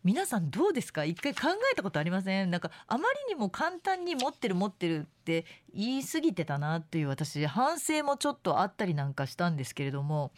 [0.03, 1.03] 皆さんどうですか？
[1.03, 2.51] 一回考えたことありません？
[2.51, 10.31] なんかあまりにも簡単に持ってる持ってるって言い過ぎてたなっていう私反省もちょっとあったりなんかしたんですけれども。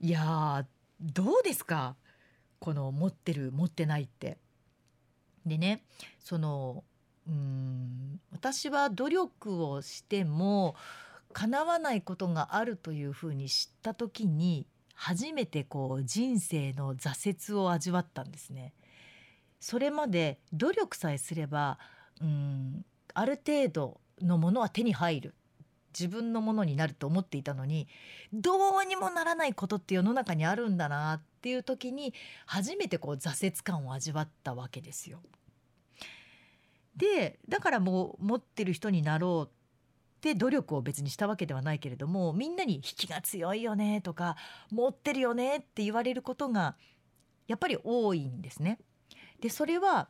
[0.00, 0.66] いや
[1.00, 1.96] どうですか？
[2.58, 4.38] この持ってる持ってないって。
[5.46, 5.84] でね
[6.20, 6.84] その
[7.28, 10.74] うん私は努力をしても
[11.32, 18.72] 叶わないことがあるというふうに知った時に初めてこう人生の挫折を味わったんですね。
[19.60, 21.78] それまで努力さえすれば
[22.20, 25.34] うんある程度のものは手に入る
[25.98, 27.86] 自分のものになると思っていたのに
[28.32, 32.14] どうにもならないことって世の中にあるんだなっていう時に
[32.46, 35.20] 初めてこう挫折感を味わったわけですよ。
[36.96, 44.36] でだからもう持ってる人になろうって努力を別にしたわけではないけれどもみんなに引きが強いよねとか
[44.70, 46.76] 持ってるよねって言われることが
[47.48, 48.78] やっぱり多いんですね。
[49.40, 50.08] でそれは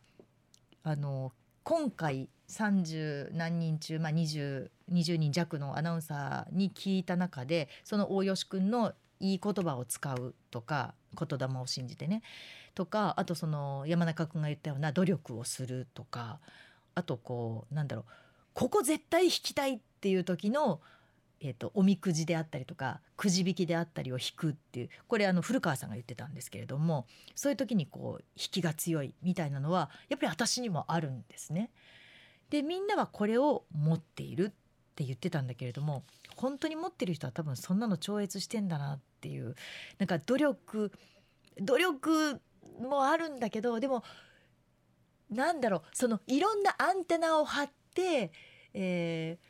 [0.83, 12.23] あの今回30何人中、まあ20、20, 人弱のアナウンサーに聞いた中でその大吉くんのいい言葉を使うとか言霊を信じてね
[12.75, 16.41] とかあとその山中君が言ったような努力をするとか
[16.95, 18.05] あとこうなんだろう
[18.55, 20.81] ここ絶対引きたいっていう時の、
[21.41, 31.71] えーと、おみくじであったりとかくじ引きであったりを引くっていうこれあの古川さんが言ってたんですけれどもそういう時にこう引きが強いみたいなのはやっぱり私にもあるんですね。
[32.51, 34.49] でみんなはこれを持っているっ
[34.95, 36.05] て言ってたんだけれども
[36.37, 39.55] 本当に持ってる人は多分そんなの超越してんだなっていう
[39.99, 40.93] なんか努力
[41.59, 42.41] 努力
[42.79, 44.05] もあるんだけどでも
[45.33, 48.33] なんだろうそのいろんなアンテナを張って、
[48.75, 49.47] えー、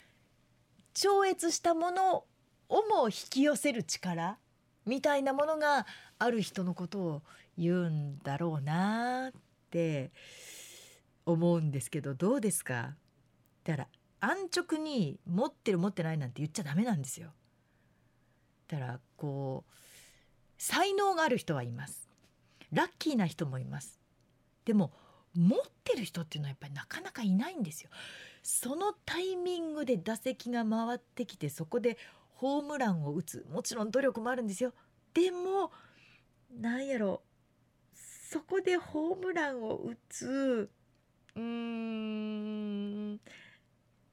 [0.94, 2.24] 超越したもの
[2.68, 4.38] をも引き寄せる力
[4.86, 5.86] みたいなものが
[6.18, 7.22] ある人のことを
[7.58, 9.32] 言うんだろうなっ
[9.70, 10.10] て
[11.26, 12.94] 思うんですけどどうですか？
[13.64, 13.88] だから
[14.20, 17.30] 安直に持ってる持ってないなんて言っちゃダメなんですよ。
[18.68, 19.72] だからこう
[20.58, 22.08] 才能がある人はいます。
[22.72, 24.00] ラッキーな人もいます。
[24.64, 24.92] でも
[25.34, 27.90] 持ってる人っていうのはやっぱりなかなかいないんですよ。
[28.42, 31.96] そのタイミングで打席が回ってきてそこで
[32.34, 33.46] ホームランを打つ。
[33.50, 34.72] もちろん努力もあるんですよ。
[35.14, 35.70] でも
[36.50, 37.22] なんやろ。
[37.94, 40.70] そこでホームランを打つ。
[41.36, 43.20] うーん。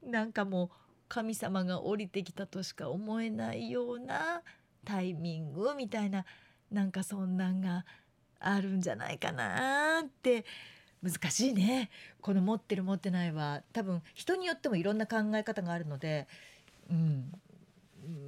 [0.04, 0.70] なんかもう
[1.08, 4.44] 神様が降りてきたとしか思えないような
[4.86, 6.26] タイミングみたいな
[6.72, 7.86] なんかそんなんが
[8.40, 10.46] あるんじゃないかなって
[11.02, 11.90] 難しいね
[12.22, 16.28] この持ってる持ってないは多分人によってもいろんな考え方があるので、
[16.90, 17.32] うん、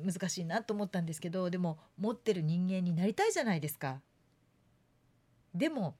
[0.05, 4.01] 難しいなと思ったんですけどでも持ってる人間になりたいじゃないですか。
[5.53, 5.95] でも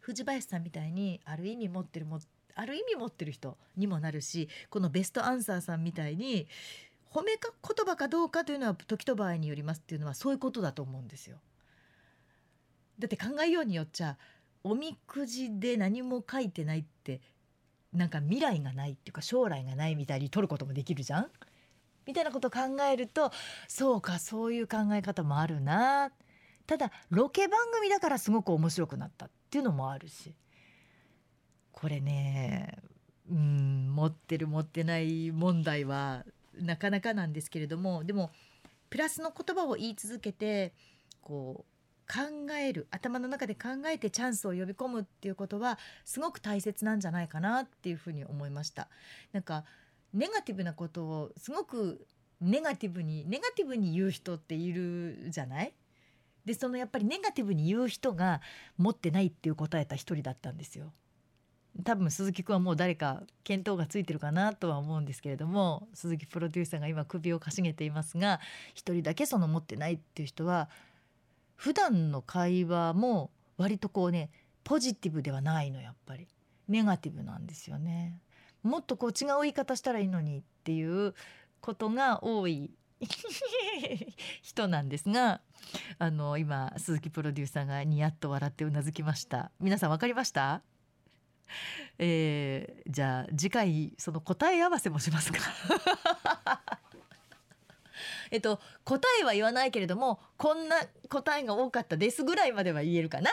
[0.00, 2.20] 藤林さんみたいにある意味持ってるも
[2.54, 6.48] ある意味持ってる人にもなるしこのベストアンサーさんみたいに
[7.12, 11.38] 褒めか言葉かどうかというのは時と場合によりますっていうのはそういうことだと思うんですよ。
[12.98, 14.16] だって考えようによっちゃ
[14.68, 17.20] おみくじで何も書いてないって
[17.92, 21.30] なんか未来がないっていうか将来がないみたいに取ることもできるじゃん？
[22.04, 23.30] みたいなことを考えると
[23.68, 26.10] そうかそういう考え方もあるな。
[26.66, 30.34] ただロケ番組だからすごく面白くなったっていうのもあるし。
[31.70, 32.78] これね
[33.30, 36.24] うん持ってる持ってない問題は
[36.58, 38.30] なかなかなんですけれどもでも
[38.88, 40.72] プラスの言葉を言い続けて
[41.20, 41.75] こう
[42.08, 48.88] 考える頭の中で考えてチャンスを呼び込むっていうことはすごく大切なんじゃないかなっていうふうに思いました。
[49.32, 49.64] なんか
[50.14, 52.06] ネガティブなことをすごく
[52.40, 55.72] ネガティブにネガティブに言う人っているじゃない？
[56.44, 58.40] でそのやっぱりネガティブに言う人が
[58.78, 60.92] 持ってないっていう答えた一人だったんですよ。
[61.84, 68.40] 多分鈴木君はもう誰か見当がついてるかなとは思うんですけれども鈴木プロデューサーが今首をかしげていますが
[68.72, 70.70] 一人だけその持ってないっていう人は
[71.56, 74.30] 普段の会話も割とこうね
[74.64, 76.28] ポジティブではないのやっぱり。
[76.68, 78.18] ネガティブなんですよね。
[78.64, 81.14] もっとこう違う言い方したらいいのにっていう
[81.60, 82.72] ことが多い
[84.42, 85.40] 人なんですが
[86.00, 89.52] あの今鈴木プロデューサーがニヤッと笑ってうなずきました。
[89.60, 90.62] 皆さん分かりました？
[91.98, 95.38] えー、じゃあ次回その答え合わせもしますか？
[98.30, 100.76] えっと答えは言わないけれどもこんな
[101.08, 103.30] 答えが多かったですぐらいまでは言えるかな？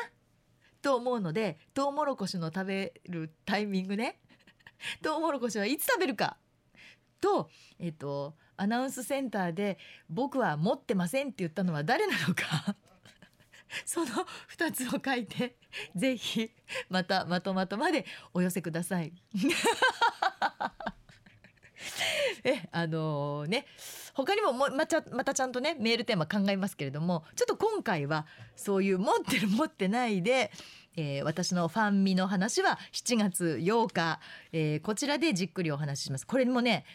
[0.82, 4.20] と思うのでトウモロコシの食べるタイミングね。
[5.02, 6.38] トウモロコシはいつ食べるか？
[7.22, 9.78] とえっとアナウンスセンターで
[10.10, 12.76] 「僕は持ってません」って言ったのは誰なのか？
[13.86, 14.06] その
[14.56, 15.56] 2つを書いて
[15.96, 16.52] ぜひ
[16.90, 19.14] またまとまとまでお寄せください。
[22.44, 23.66] えあのー、ね。
[24.14, 30.52] 他にももまたまたちゃんとねメールテーマ考えますけれどもちょっと今回はそういう持ってる持ってないで、
[30.96, 34.20] えー、私のファンミの話は7月8日、
[34.52, 36.28] えー、こちらでじっくりお話しします。
[36.28, 36.86] これもね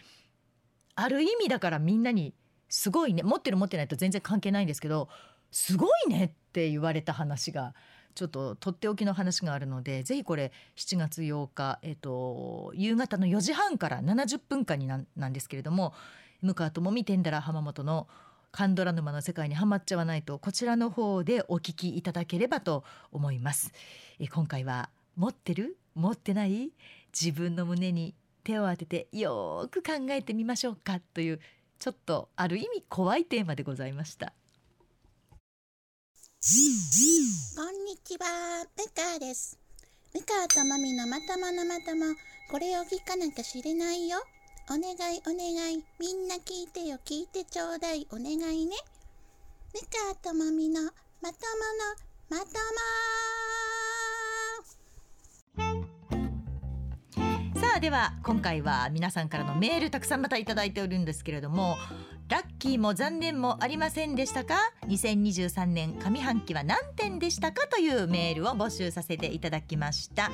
[0.94, 2.34] ある意味だからみんなに
[2.68, 5.08] すごいね持ってる持ってないと全然関係ないんですけど
[5.50, 7.74] すごいねって言われた話が
[8.14, 15.94] ちょっととっておきの話があるのでぜひこれ7月8日、えっと、夕方の4時半から70分間にななんですけれども
[16.40, 18.06] 向川智美天だら浜本の
[18.52, 23.72] カンドラ沼の世界にはまっちゃわないとこちらの方でお聞きいただければと思います。
[24.18, 25.76] え今回は持ってる？
[25.94, 26.70] 持ってない？
[27.12, 28.14] 自分の胸に
[28.44, 31.40] 手を当ててよく考えてみましょうかという
[31.78, 34.32] ちょっとある意味怖いテーマでございましたこ
[37.64, 39.58] んにちは、ムカです。
[40.14, 42.14] ムカとマミのまとものまとも、
[42.50, 44.18] これを聞かなきゃ知れないよ。
[44.70, 48.76] お願いお願い、みんな聞いてよ、聞いてちょうだい、お願いね。
[49.72, 51.38] ムカとマミのまと
[52.28, 52.52] ものまと
[57.54, 57.58] も。
[57.58, 61.76] さあでは今回は皆さんからのメールたくさんまたいただいておるんですけれども
[62.28, 64.56] ラッキーも残念もありませんでしたか
[64.86, 67.66] ？2023年上半期は何点でしたか？
[67.68, 70.30] というメールを募集させていただきました。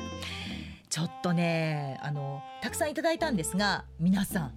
[0.95, 4.53] ちょっとねあのたくさんいただいたんですが皆さ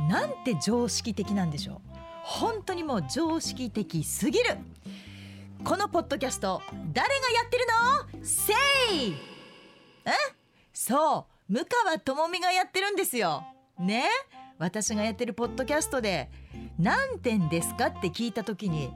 [0.00, 1.80] んなんて常識的なんでしょう。
[2.24, 4.56] 本当にもう常識的すぎる。
[5.62, 6.60] このポッドキャスト
[6.92, 7.66] 誰がやってる
[8.18, 8.24] の？
[8.24, 8.52] せ
[8.92, 9.14] い！
[10.06, 10.10] え？
[10.72, 13.44] そう向川智美がやってるんですよ。
[13.78, 14.06] ね？
[14.58, 16.30] 私がやってるポッドキャストで
[16.80, 17.86] 何点ですか？
[17.86, 18.90] って聞いた時に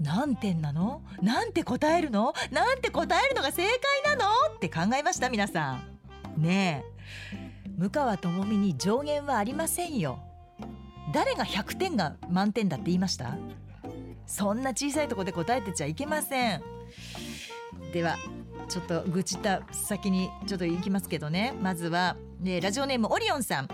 [0.00, 1.02] 何点なの？
[1.20, 2.32] なんて答えるの？
[2.50, 3.64] なんて答えるのが正
[4.04, 4.30] 解なの？
[4.56, 5.72] って考えました皆さ
[6.36, 6.42] ん。
[6.42, 6.84] ね
[7.30, 7.70] え。
[7.78, 10.20] 向川智美に上限はありませんよ。
[11.12, 13.36] 誰が100点が満点だって言いました？
[14.26, 16.62] そんな小さいところで答えてちゃいけません。
[17.92, 18.16] では
[18.68, 21.52] ちょっと愚痴った先にちょっと行きますけどね。
[21.60, 23.68] まずは、ね、ラジオネームオリオンさん。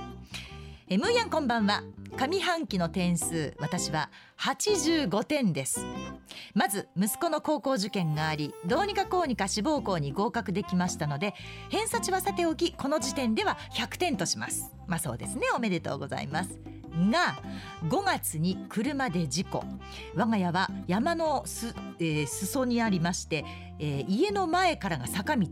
[0.88, 1.82] えムーヤンこんばんは。
[2.16, 4.08] 上半期の点数私は
[4.38, 5.84] 85点です。
[6.54, 11.34] まず息子の高校受験がありどうにかこうにか志望校に合格できましたので
[11.70, 14.70] 偏差値はさておきこの時点では100点とします。
[14.86, 16.56] まあそうですねおめでとうございます。
[17.10, 17.36] が
[17.88, 19.64] 5月に車で事故。
[20.14, 23.44] 我が家は山のす、えー裾にありまして、
[23.78, 25.46] えー家の前からが坂道。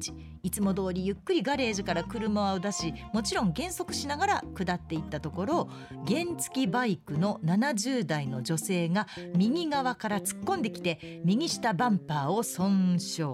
[0.44, 5.68] いつも通りゆっくりガレージから車を出しもちろん減速しながら下っていったところ
[6.06, 13.24] 原付バイクの70代の女性が右側から突っ込んできて右下バンパーを損傷。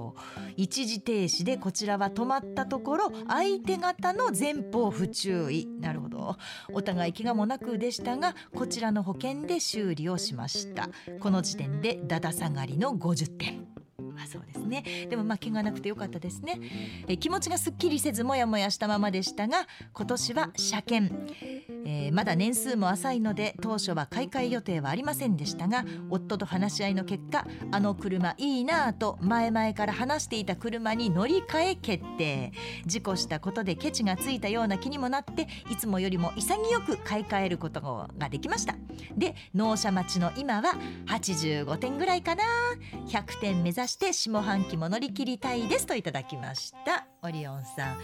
[0.57, 5.67] 一時停止でこちらは止まったところ相手方の前方不注意。
[5.81, 6.37] なるほど。
[6.73, 10.89] お互い怪我もなくでしたがこちらの保険で修理をしました。
[11.19, 13.70] この時点でだだ下がりの50点。
[14.11, 15.07] まあそうですね。
[15.09, 16.61] でもまあ怪我なくてよかったですね。
[17.09, 21.15] え気持ちがすっきりせずもやもやしたままでしたが今年は車検、
[21.85, 32.53] えーまだ年数も浅いので当初は買い替え予定はありませんでしたが夫と話し合いの結果あの車いいなぁと前々から話していた車に乗り換え決定。
[32.87, 37.81] 事故したことでケチがついたような気にもなっていつもよりも潔く買い替えること
[38.19, 38.75] ができました。
[39.17, 40.75] で納車待ちの今は
[41.07, 42.45] 85点ぐらいかな
[43.07, 47.07] 100点目指して下半期も乗り切りたいですといただきました。
[47.23, 47.95] オリオンさ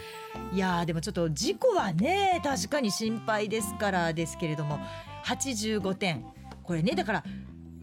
[0.51, 0.55] ん。
[0.55, 4.79] いやーでもちょっと事故はね確かに心配ですからですけれども
[5.25, 6.23] 85点。
[6.63, 7.23] これねだから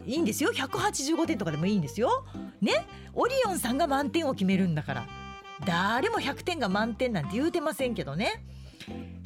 [0.05, 0.51] いいんですよ。
[0.53, 2.25] 185点とかでもいいんですよ。
[2.61, 2.87] ね？
[3.13, 5.07] オリオンさんが満点を決めるんだから。
[5.65, 8.43] 誰も100点が満点なんて言うてませんけどね。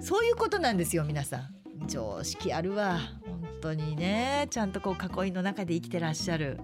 [0.02, 1.88] そういうことなんですよ皆さん。
[1.88, 3.00] 常識あるわ。
[3.26, 4.48] 本当にね。
[4.50, 6.60] ちゃんとこう囲いの中で生きてらっしゃる。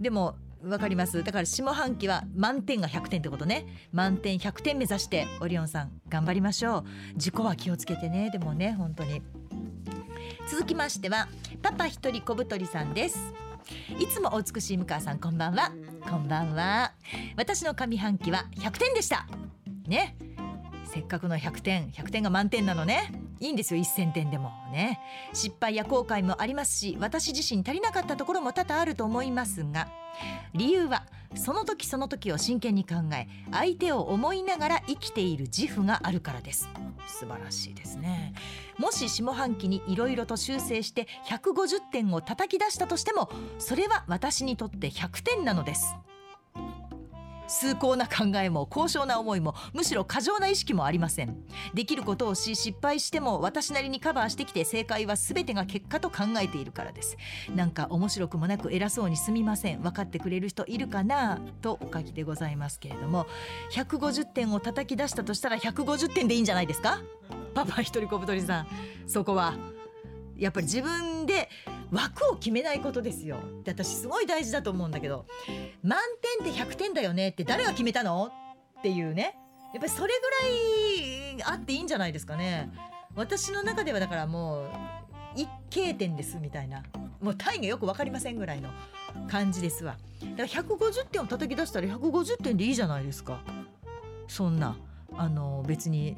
[0.00, 1.22] でもわかります。
[1.24, 3.66] だから下半期は満点が100点ってことね。
[3.92, 6.84] 満点100点目指してオリオンさん頑張りましょう。
[7.16, 8.30] 事故は気をつけてね。
[8.30, 9.22] でもね本当に。
[10.48, 11.28] 続きましては
[11.62, 13.18] パパ一人小太りさんです。
[13.98, 15.72] いつもお美しい向川さんこんばんは。
[16.08, 16.92] こんばんは。
[17.36, 19.26] 私の上半期は100点でした。
[19.86, 20.16] ね。
[20.92, 23.10] せっかくの100点100点が満点なのね。
[23.40, 25.00] いいんですよ1000点でもね。
[25.32, 29.88] 失敗や後悔もありますし私自身足りなかったところも多々あると思いますが。
[30.52, 36.68] 理由はその時その時を真剣に考え相手を思いながら生きている自負があるからです。
[37.06, 38.34] 素晴らしいですね。
[38.76, 45.96] もし下半期にいろいろと修正して150点を叩き出したとしてもそれは私にとって100点なのです。
[47.60, 51.44] 崇高な考えも高尚な思いもむしろ過剰な意識もありません。
[51.74, 57.16] できることをし失敗しても私なりにカバーしてきて正解は全てが結果と考えているからです。
[57.54, 59.82] なんか面白くもなく偉そうにすみません。
[59.82, 61.40] 分かってくれる人いるかな？
[61.60, 63.26] とお書きでございますけれども。
[63.72, 67.02] 150点を叩き出したとしたら150点でいいんじゃないですか？
[67.54, 68.66] パパ一人小太りさん。
[69.06, 69.54] そこは。
[70.38, 71.48] やっぱり自分で
[71.92, 73.38] 枠を決めないことですよ。
[73.64, 75.26] で私すごい大事だと思うんだけど
[75.82, 75.98] 満
[76.40, 78.32] 点って100点だよねって誰が決めたの？
[78.78, 79.36] っていうね。
[79.72, 82.70] やっぱりそれぐらいあっていいんじゃないですかね。
[83.14, 84.70] 私の中ではだからもう
[85.36, 86.82] 一経点ですみたいな。
[87.20, 88.70] もう単位がよく分かりませんぐらいの
[89.28, 89.96] 感じですわ。
[90.36, 93.40] だから150点を叩き出したら150点でいいじゃないですか。
[94.28, 94.76] そんな
[95.14, 96.16] あの別に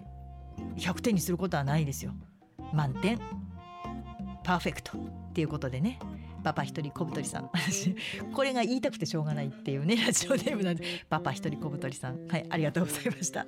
[0.77, 2.13] 100点にすることはないですよ。
[2.73, 3.19] 満点。
[4.43, 4.93] パーフェクト。
[5.35, 5.99] っていうことでね。
[6.45, 7.51] パパ一人小太りさん。
[8.33, 10.85] これが言いたくてしょうがないっていうねラジオネームなんで。
[11.11, 12.29] パパ一人小太りさん。
[12.29, 13.45] はいありがとうございました。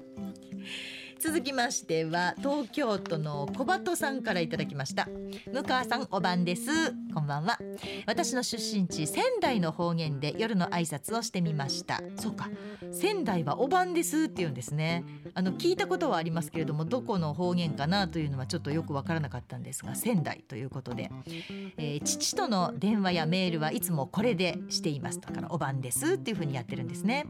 [1.27, 5.09] 続きましては東京都の小鳩さんからいただきました。
[5.53, 6.71] 向川さんお晩です。
[7.13, 7.59] こんばんは。
[8.07, 12.01] 私の出身地仙台の方言で夜の挨拶をしてみました。
[12.15, 12.49] そうか。
[12.93, 15.05] 仙台はお晩ですって言うんですね。
[15.35, 21.11] あの聞いたことはありますけれどもどこの方言かなというのはちょっとよくわからなかったんですが仙台ということで、
[21.77, 27.27] えー、父との電話やメールはいつもこれでしていますだからお晩ですっていう風にやってるんですね。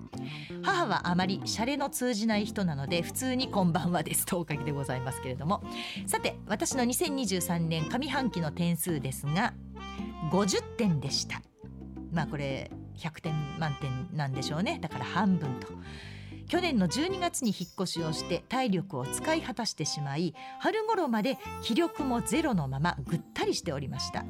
[0.63, 4.27] 母はあまりシャレの通じない人なので普通にこんばんはです。
[4.27, 5.63] とおかげでございますけれども。
[6.07, 9.55] さて私の2023年上半期の点数ですが
[10.31, 11.43] 50点でした。
[12.13, 14.79] まあこれ100点満点なんでしょうね。
[14.81, 15.69] だから半分と。
[16.49, 24.25] 去年の12月に引っ越しをして体力を使い果たしてしまい春頃まで気力もゼロのままぐったりしておりました。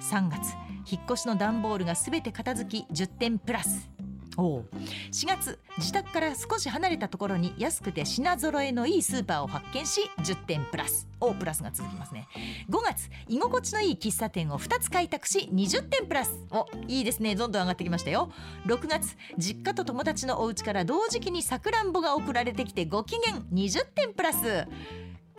[0.00, 0.54] 3月
[0.90, 3.95] 引っ越しの段ボールがすべて片付き10点プラス。
[4.36, 11.08] 4月自宅から少し離れたところに安くて品揃えのいいスーパーを発見し10点プラス。
[11.18, 12.28] おプラスが続きますね。
[12.68, 16.32] 5月居心地のいい喫茶店を2つ開拓し20点プラス。
[16.50, 17.34] おいいですね。
[17.34, 18.30] どんどん上がってきましたよ。
[18.66, 23.36] 6月実家と友達のお家から同時期にさくらんぼが送られてきてご機嫌。
[23.52, 24.66] 20点プラス。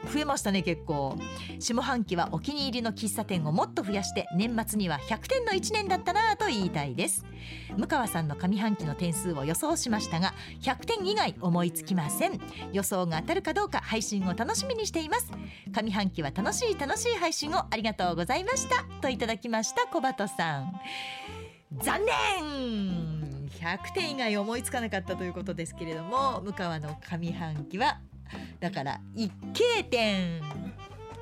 [0.08, 1.18] 増えましたね結構。
[1.60, 7.26] 下半期はお気に入りの喫茶店をもっと増やして年末には100点の1年だったなと言いたいです。
[7.78, 12.40] 向川さんの上半期の点数を予想しましたが100点以外思いつきません。
[12.74, 15.32] 予想が当たるかどうか配信を楽しみにしています。
[15.72, 18.86] 上半期は楽しい楽しい配信をありがとうございました。
[19.02, 20.74] といただきました小鳩さん。
[21.82, 22.00] 残
[22.42, 28.00] 念 !100 点以外思いつかなかったということですけれども向川の上半期は
[28.60, 30.42] だから一景点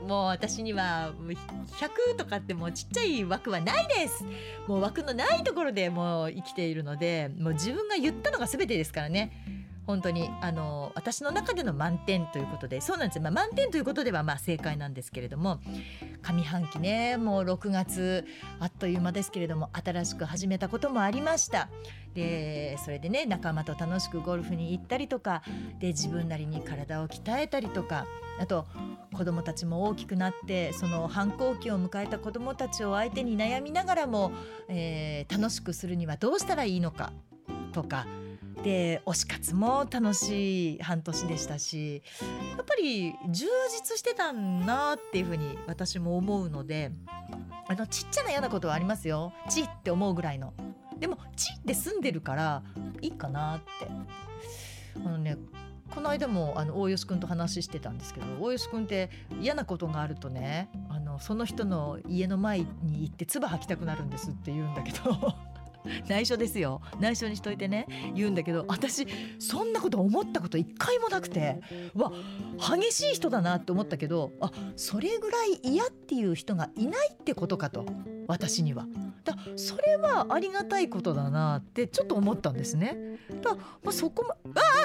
[0.06, 4.24] もう私には100とかってもうちっちゃい枠はないです。
[4.68, 9.32] もう枠のないところでもう生きているのでもう自分が言ったのが全てですからね。
[9.88, 15.60] 本当にあの私の中での満点ということでそうなんです、まあ、満点ということではまあ正解なんですけれども
[16.24, 18.26] 上半期ねもう6月
[18.60, 21.70] あっという間ですけれども新しく始めたこともありました。
[22.14, 25.44] でそれでね仲間と楽しくゴルフに行ったりとか
[25.80, 28.08] で自分なりに体を鍛えたりとか
[28.40, 28.66] あと
[29.14, 34.32] 子どもたちも大きくなってその反抗期を迎えた子どもたちを相手に悩みながらも、
[34.70, 37.12] えー、楽しくするにはどうしたらいいのか
[37.74, 38.08] とか
[38.64, 42.02] で推し活も楽しい半年でしたし
[42.56, 46.92] やっぱり充実してたんなっていうふうに私も思うので
[47.68, 49.34] あのちっちゃな嫌なことはありますよ。
[49.50, 50.54] ちって思うぐらいの。
[51.00, 52.64] でもちって住んでるから
[53.02, 53.88] いいかなって。
[55.04, 55.38] あのね
[55.94, 65.36] この間もあの大吉君と話してたんですけど大吉君って嫌なことがあるとねあのその人の家の前に行って唾吐きたくなるんですって言うんだけど。
[66.08, 66.82] 内緒ですよ。
[67.00, 67.88] 内緒にしといてね。
[68.16, 69.08] 言うんだけど私
[69.40, 71.60] そんなこと思ったこと一回もなくて。
[71.96, 72.12] わ
[72.78, 77.86] 激しい人だなって思ったけどあそれぐらい嫌っていう人がいないってことかと。
[78.28, 78.86] 私には。
[79.24, 82.98] だそれはありがたいことだなってちょっと思ったんですね。
[83.42, 84.36] だまあ、そこもあ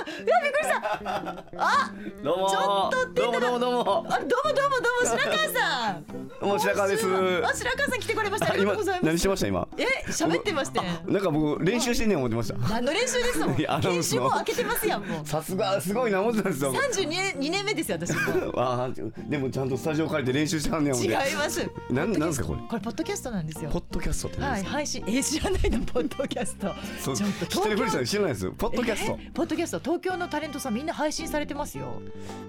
[0.01, 1.44] あびっくりした。
[1.57, 1.92] あ
[2.22, 2.51] どうも。
[2.51, 4.07] ちょっとどうもどうもどうも。
[4.09, 6.05] あどうもどうもどうも白川さん。
[6.07, 7.07] どうも白川です。
[7.07, 7.09] あ
[7.55, 8.53] 白川さん来てくれました。
[8.53, 9.07] ありがとうございます。
[9.07, 9.68] 何してました今？
[9.76, 12.59] え喋ってましたよなんか僕練習してんねん思ってました。
[12.59, 13.59] 何の練習ですもん。
[13.59, 14.20] いやアナウン研スの。
[14.22, 15.26] 修も開けてますやんもう。
[15.26, 16.72] さすがすごいな思ってたんですよ。
[16.72, 18.18] 32年二年目ですよ私も。
[18.61, 21.68] あーでもちゃんとスタジオ借りて練習してはんね違ています。
[21.91, 22.61] なんなんですかこれ？
[22.68, 23.70] これポッドキャストなんですよ。
[23.70, 25.05] ポッドキャストって何はい配信。
[25.07, 26.74] え知らないのポッドキャスト。
[27.01, 29.18] そうちょっと知ってるふりしたら知らないですポッドキャスト。
[29.20, 29.80] えポッドキャスト。
[29.80, 32.01] 東京のタレントさんみんな配信されてますよ。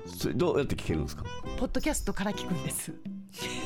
[0.08, 1.24] それどうやって聞けるんですか？
[1.58, 2.92] ポッドキャストから聞くんです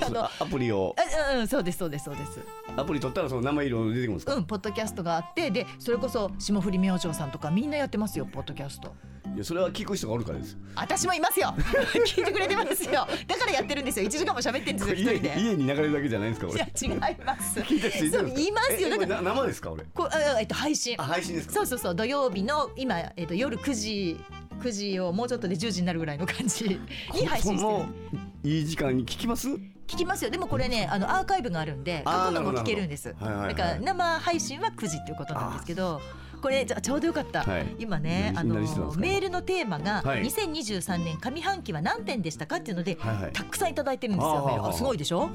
[0.05, 0.95] あのあアプリを。
[0.97, 2.39] あうんうんそうですそうですそうです。
[2.78, 8.93] アプリ取ったらその名前色出てくるんですか、うんポッドキャストがあってでそれこそ霜降り明星さんとかみんなやってますよポッドキャスト。
[9.34, 10.57] いやそれは聞く人がおるからです。
[10.76, 11.53] 私もいますよ。
[12.05, 12.91] 聞いてくれてますよ。
[13.28, 14.07] だからやってるんですよ。
[14.07, 15.41] 1時間も喋ってるんですよ一家人で。
[15.41, 17.59] 家に流れるだけじゃないんですかこいやれ違います。
[17.59, 18.89] 聞いた人いるそう言いますよ。
[18.91, 20.95] だからな生ですか俺こうあえっと配信。
[20.97, 21.53] あ配信ですか？
[21.55, 24.18] そうそうそう土曜日の今、えっと、夜9時
[24.62, 26.66] 9時をもうちょっとで10時になるぐらいの感じ。
[27.14, 29.49] に配信していい時間に聞きます？
[29.49, 30.32] 聞きますよ。
[30.32, 33.16] でもこれねあのアーカイブがあるんで過去のも聞けるんです。
[33.20, 33.56] はいはいはい。
[33.56, 36.01] だから生配信は9時っていうことなんですけど
[36.41, 37.76] これちょうどよかった、はい。
[37.80, 40.24] 今ねあ何のメールのテーマがはい。
[40.24, 43.34] 2023年上半期は何点でしたかっていうので、はいはい。
[43.34, 44.68] たくさんいただいてるんですよ。
[44.68, 45.30] あすごいでしょ？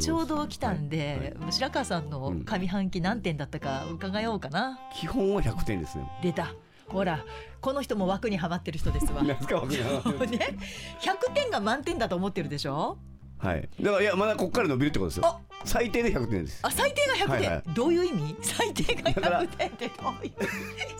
[0.00, 6.04] ちょうど来たんで、白川さんの上半期何点だったか伺おうかな、基本は100点ですね。
[6.22, 6.54] 出た
[6.90, 7.24] ほら
[7.60, 9.22] この人も枠にはまってる人ですわ。
[9.22, 10.56] なすかわけがもうね。
[11.00, 12.98] 100点が満点だと思ってるでしょ？
[13.38, 13.68] はい。
[13.80, 15.26] だからいやまだこっから伸びるってことですよ。
[15.26, 15.40] あ。
[15.64, 16.60] 最低で100点です。
[16.62, 17.62] あ最低が100点、はいはい。
[17.74, 18.36] どういう意味？
[18.42, 20.32] 最低がだから100点ってどういう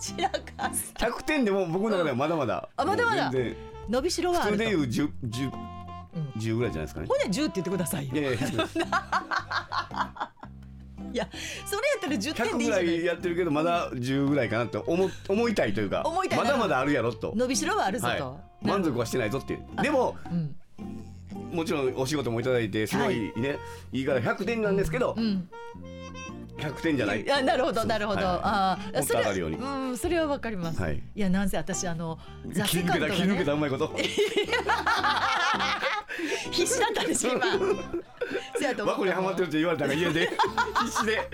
[0.01, 0.38] 知らか
[0.74, 2.68] さ100点でも僕の中ではまだまだ。
[2.76, 3.32] あまだまだ。
[3.88, 4.64] 伸びしろはあると。
[4.64, 5.53] 普通でいう 10, 10,
[6.14, 6.22] うん。
[6.41, 7.07] 10ぐらいじゃないですかね。
[7.07, 8.14] ほんで10って言ってくださいよ。
[8.14, 8.68] いやいや100
[11.12, 11.28] いや
[11.66, 19.82] それやったら10点でいいぐらじゃないいやってるけどまだ10ぐらいかなって思思いたいというか思いたいまだまだあるやろと、伸びしろはあるぞと、はい、満足はしてないぞっていう。
[19.82, 20.56] でもうん。
[21.52, 23.58] もちろんお仕事もいただいてすごいね、
[23.92, 25.48] い、いから100点なんですけど、うん
[26.61, 28.38] 100点じゃないあなるほどなるほど、はい。
[28.42, 29.50] ああもっと上がるよう
[29.92, 30.96] んそれはわかります、はい。
[31.14, 33.96] い、やなんせ私あのザ切りセカンドが抜けた切り抜けたねうまいこと。
[36.50, 37.46] 必死だったんですよ今。
[38.58, 40.28] せやと思にはまってるって言われたから家で。
[40.84, 41.30] 必死で。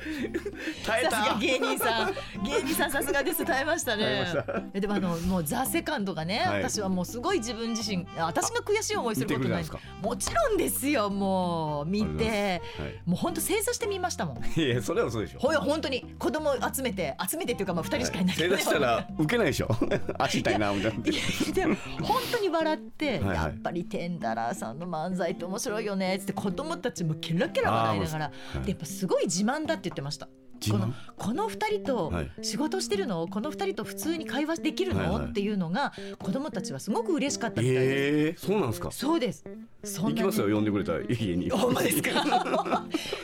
[0.84, 2.14] 耐えさすがた芸人さん。
[2.44, 3.44] 芸人さんさすがです。
[3.44, 4.26] 耐えましたね。
[4.72, 6.62] えでもあのもうザ・セカンドがね、はい。
[6.62, 9.64] 私はもうすごい自分自身あ私が悔しい思いすることない。
[10.02, 11.86] もちろんですよもう。
[11.86, 12.62] 見て。
[12.78, 13.00] はい。
[13.04, 14.60] もう本当正座してみましたもん。
[14.60, 15.38] いやそれはそうでしょ。
[15.40, 18.36] ほや本当に子供集めて集めてっていうかまあ二人しかいない。
[18.36, 19.68] けど、正座したら 受けないでしょ。
[20.18, 21.04] 足痛いなみたいな。
[21.04, 23.36] いやでも本当に笑ってはいはい。
[23.36, 28.64] やっぱりテンダラーさんの漫才って面白いよねって子供たちもケラケラ笑いながらはい。
[28.64, 30.28] でやっぱすごい自慢だって言ってました。
[30.70, 32.30] このこの二人とはい。
[32.42, 33.26] 仕事してるの？
[33.28, 35.30] この二人と普通に会話できるの、はいはい。
[35.30, 37.84] っていうのが子供たちはすごく嬉しかったみたいです。
[37.86, 38.90] ええそうなんですか？
[38.90, 39.44] そうです。
[39.84, 41.50] 行きますよ呼んでくれたら家に。
[41.50, 42.10] ほんまですか？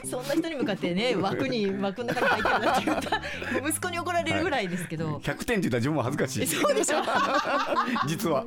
[0.05, 3.01] そんな人に向かってね枠に枠の中に入ってるなって言っ
[3.63, 6.47] た息子に怒られるぐらいですけど、100点って言ったら自分も恥ずかしい。
[6.47, 6.99] そうでしょ。
[8.07, 8.45] 実は。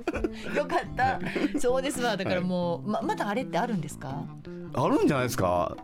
[0.55, 1.19] よかった。
[1.59, 2.15] そうですわ。
[2.17, 4.23] だからもう、ままだあれってあるんですか？
[4.73, 5.75] あるんじゃないですか。
[5.77, 5.83] あ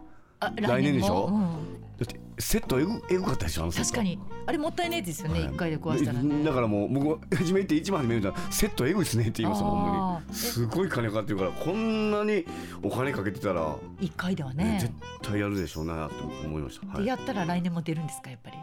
[0.56, 1.28] 来年でしょ？
[1.28, 1.82] もうん。
[2.00, 4.18] だってセットエグエグかったでしょ確かに。
[4.48, 5.42] あれもったいないですよね。
[5.42, 5.56] 一、はい。
[5.56, 6.44] 回で壊したらね。
[6.44, 12.46] だからもう僕初めて一番初め見たらセットエグいっすねって言いましたもんほんまにすごい金かかってるからこんなに
[12.82, 14.64] お金かけてたら、一回ではね。
[14.64, 14.78] ね。
[14.82, 16.16] 絶対やるでしょうなと
[16.46, 18.58] 思いました、はい、でやったら来年も出るんですかやっぱり？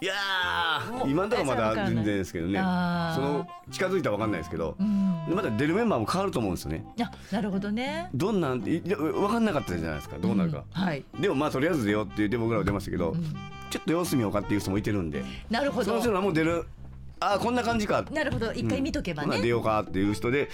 [0.00, 0.14] いや
[1.06, 2.64] 今のところまだ全然ですけどねそ
[3.20, 5.26] の近づいたら分かんないですけどうん。
[5.28, 8.08] でまだ出るメンバーも変わると思うんですよねあなるほどね。
[8.14, 11.04] どんなんいや分かんなかったじゃないですかどうなるか、んはい。
[11.18, 13.24] でもまあとりあえず出ようって言って僕らは出ましたけど、うん
[13.68, 16.00] ちょっと様子見ようかっていう人もいてるんでなるほどその。
[16.00, 16.66] 人らも出る
[17.18, 19.48] あーこんな感じかなるほど一回見とけばほな出ね。
[19.48, 20.48] ようかっていう人で。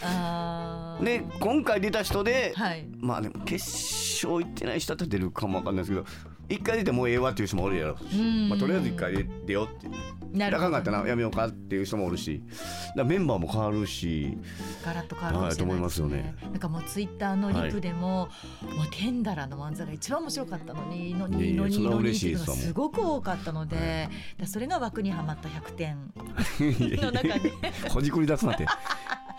[1.03, 2.86] で今回出た人で、はい。
[3.01, 3.64] まあでも決
[4.26, 6.07] 勝行ってない人だったら出るかもわかんないですけど
[6.53, 8.18] 一回出てもうええわっていう人もおるやろうし。
[8.18, 8.48] うん。
[8.48, 9.88] まあ、とりあえず一回出出ようって
[10.32, 10.68] なるほど。
[10.68, 12.42] あかんかったなやめようかっていう人もおるし。
[12.96, 14.36] だメンバーも変わるし。
[14.84, 16.12] ガラッと変わるかもしれないですね。
[16.12, 16.48] はいと思いますよね。
[16.50, 18.28] なんかもうツイッターのリプでも、
[18.76, 26.12] もうテンダラの漫才が一番面白かったのに、のにのにのにっいうのすごく多かったので、だからそれが枠にはまった100点。
[27.03, 27.53] の中で、
[27.90, 28.66] ほじくり出すなって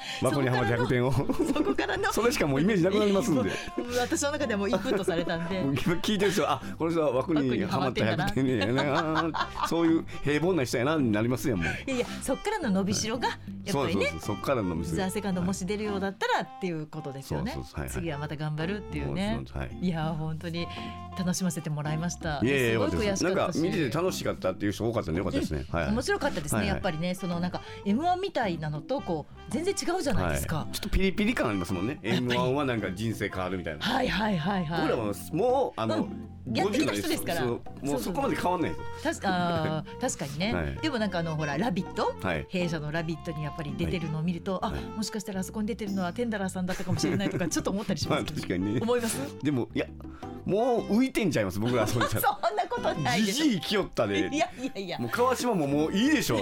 [0.22, 1.12] 箱にはまって100点を。
[1.12, 3.51] そこからの それしかもうイメージなくなりますんで。
[3.99, 5.62] 私の中ではもうインプットされたんで。
[6.01, 9.34] 聞いてる人はあこの人は枠にはまった100点ね。
[9.68, 11.68] そういう平凡な人やなになりますやんもう。
[11.68, 13.28] いやいやそっからの伸びしろが
[13.64, 17.58] やっぱりねそっからの店ザ・セカンドもし出るようだったらっていうことですよね。
[17.89, 19.41] 次はまた頑張るっていうね。
[19.82, 19.88] い。
[19.88, 20.68] いや本当に
[21.18, 22.39] 楽しませてもらいました。
[22.43, 25.66] いやいやなんしか見てて楽しかったっていう人多かったんでよかったですね。
[25.72, 25.88] はい。
[25.91, 27.16] 面白かったですね、やっぱりね。
[27.16, 32.00] そのなんか M1 みたいなのとこう全然違うじゃないですか、はい、ちょっとピリピリ感ありますもんね。
[32.02, 32.28] やっぱり。
[32.28, 34.82] M1 はなんか人生変わるみたいな、はい、はいはいはい。
[34.88, 37.46] 僕らももうあの、うんやってきた人ですから。
[37.46, 38.72] もうそこまで変わんない
[39.02, 40.78] 確か 確かにね、はい。
[40.82, 42.46] でもなんかあのほら「ラビット!」はい。
[42.50, 44.78] 弊社の「ラビット!」にやっぱり出てるのを見ると、はい。
[44.94, 48.80] あもしかしたらあそこに出てるのはテンダラーさんだったかもしれないとか ちょっと思ったりしますけど、確かにね。
[48.82, 49.20] 思います？
[49.41, 49.86] でもいや
[50.46, 51.60] もう浮いてんちゃいます？
[51.60, 54.28] 僕らそうじゃ そんなことないじじいきよったで。
[54.28, 55.00] いやいやいや。
[55.00, 56.39] もう川島ももういいでしょ。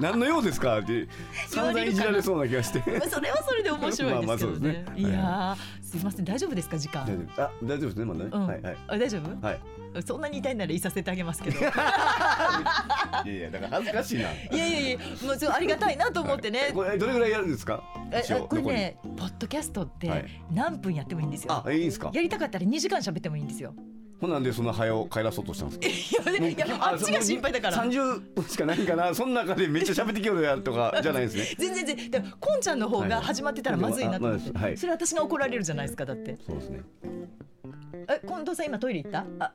[0.00, 0.80] 何の用ですか？
[0.80, 1.06] って
[1.48, 2.78] 散々いじられそうな気がして。
[2.90, 4.84] まあそれはそれで面白いですけどね。
[4.86, 5.00] まあまあね。
[5.00, 7.04] いやー、すいません、大丈夫ですか、時間。
[7.04, 7.42] 大丈夫。
[7.42, 8.46] あ大丈夫ですねまだね、うん。
[8.46, 9.60] はいはいあ大丈夫、はい。
[10.04, 11.58] そんなに痛いならいさせてあげますけど。
[11.58, 11.72] いいや
[13.24, 14.22] いやだから恥ずかしいな。
[14.24, 16.70] やいやいや、もうありがたいなと思ってね。
[16.74, 17.82] これどれぐらいやるんですか？
[18.12, 20.10] えこれね、ポッドキャストっはてい。
[20.52, 21.54] 何分やってもいいんですよ。
[21.54, 22.10] 残りあいいんですか？
[22.12, 23.74] やりたかったら2時間喋ってもいいんですよ。
[24.20, 26.30] ほんなんでそんな早を帰らそうとしたんですか？
[26.32, 27.76] いや、いやあっちが心配だから。
[27.76, 29.14] 三十分しかないんかな。
[29.14, 31.56] その中でめっちゃ喋ってきよるやとかじゃないんですね。
[31.58, 34.76] 全然全然、でもこんちゃんの方が始まってたらまずいなって、はいはい。
[34.76, 36.36] それ私が怒られるじゃないですかだって。
[36.46, 36.80] そうですね。
[37.04, 37.08] え
[38.36, 39.24] 近藤さん今トイレ行った？
[39.40, 39.52] あ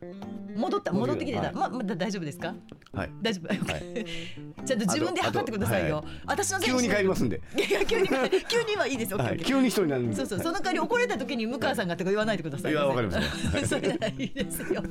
[0.56, 0.92] 戻った？
[0.92, 1.56] 戻ってきてた、はい。
[1.56, 2.54] ままだ大丈夫ですか？
[2.94, 3.10] はい。
[3.22, 4.06] 大丈夫、はい。
[4.66, 7.42] ちゃんと自分で測ってくださいよ、あと私の急に帰りますんで。
[7.56, 9.38] いや急に急にはいいですよ、はい。
[9.40, 9.68] 急に。
[9.68, 10.16] 一人なんで。
[10.16, 10.40] そうそう。
[10.40, 14.84] その代わり怒られた時に向川さんがとか言わないでくださいいやわかります それならいいですよ。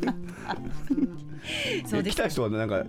[1.87, 2.85] そうで来た人はなんか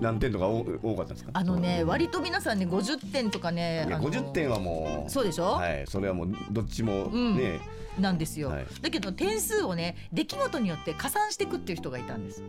[0.00, 1.30] 何点とか多多かったんですか？
[1.34, 5.52] あのね割と皆さんね50点とかねいやあの50点はもうそうでしょ？
[5.52, 7.36] はいそれはもうどっちもうん。
[7.36, 7.60] ね、
[7.98, 8.66] なんですよ、はい。
[8.82, 12.42] だけど点数をね出来事によって加算していくっていう人がいたんです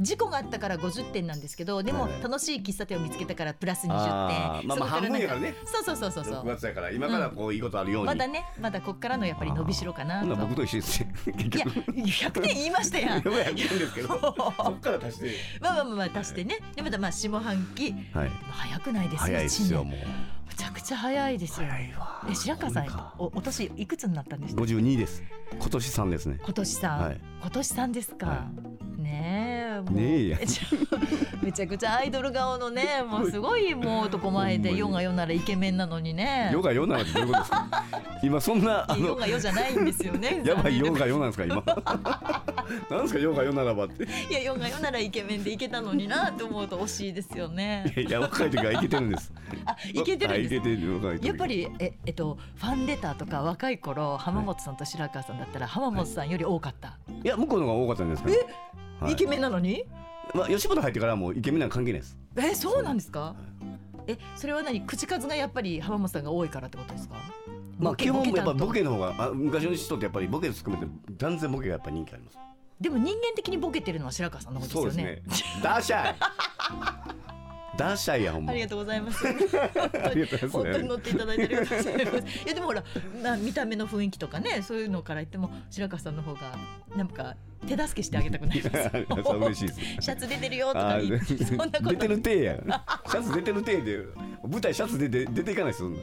[0.00, 2.22] 事故があったから50点なんですけどでもはい。
[2.22, 4.68] 楽しい喫茶店を見つけたからプラス20点。
[4.68, 5.54] まあまあ半分やからね。
[5.64, 10.36] そうそうそうそうそ6う月やから今からこういいことあるように、まだねまだこっからのやっぱり伸びしろかなと。
[10.36, 11.64] 僕と一緒ですよ結いや
[12.30, 13.16] 局100点言いましたやん。
[13.18, 14.08] やばいやんですけど。
[14.08, 16.58] そっから足してまあまあまあまあ足してね。
[16.74, 17.94] でまたまあ下半期。
[18.12, 18.30] はい。
[18.50, 19.98] 早くないです早いですよもう。
[20.48, 21.68] めちゃくちゃ早いですよ。
[21.68, 25.22] え白川さんおお年いくつになったんでした52です。
[25.58, 26.38] 今年3ですね。
[26.42, 28.48] 今年さん、はい今年さんですか、は
[28.98, 30.28] ねえねえ。
[30.30, 30.38] や
[31.42, 36.50] めちゃくちゃアイドル顔のね もうすごいもう男前で世が世ならイケメンなのにね。
[36.52, 37.84] ヨガヨなってどういうことですか。
[38.22, 40.42] 今そんなあ世のが世じゃないんですよね。
[40.44, 41.62] やばいヨ残ガヨなんですか今。
[42.90, 44.04] なんですかヨガヨならばって。
[44.04, 47.92] 念いや世が世ならイケメンでいけたのになと思うと惜しいですよね。
[47.96, 49.32] いや若い時はいけてるんです。
[49.64, 58.36] あいけてるんですやっぱりええっとファンレターとか若い頃浜本さんと白川さんだったら浜本さんより多かった、いや向こうの方が多かったんですかね
[59.00, 59.12] はい。
[59.12, 59.84] イケメンなのに？
[60.34, 62.18] まあ吉本入ってからはもうイケメンなんか関係ないです。
[62.36, 63.36] えそうなんですか？
[64.06, 64.80] えそれは何？
[64.82, 67.16] 口数がやっぱり浜本さんが多いからってことですか？
[67.78, 72.38] まあ基本やっぱボケの方があ昔の人ってやっぱりボケ含めて断然ボケがやっぱ人気あります。
[72.80, 74.90] でも人間的にボケてるのは白川さんの方ですよね。
[74.90, 74.94] そう
[75.28, 75.62] ですね。
[75.62, 76.16] ダーシャイ
[77.76, 79.24] ダーシャイやほんまありがとうございます。
[80.50, 82.44] 本当に乗っていただいてありがとうございます。
[82.44, 82.84] いやでもほら、
[83.22, 86.58] まあ見た目の雰囲気とかね、そういうのから言っても白川さんの方が
[86.96, 87.36] なんか
[87.66, 88.90] 手助けしてあげたくなります。
[89.36, 89.80] 嬉しいです。
[90.00, 90.98] シャツ出てるよとか
[91.46, 92.54] そんなこと出てる体や
[93.08, 93.98] シャツ出てる体で
[94.48, 95.98] 舞台シャツ出て出ていかないですそんな。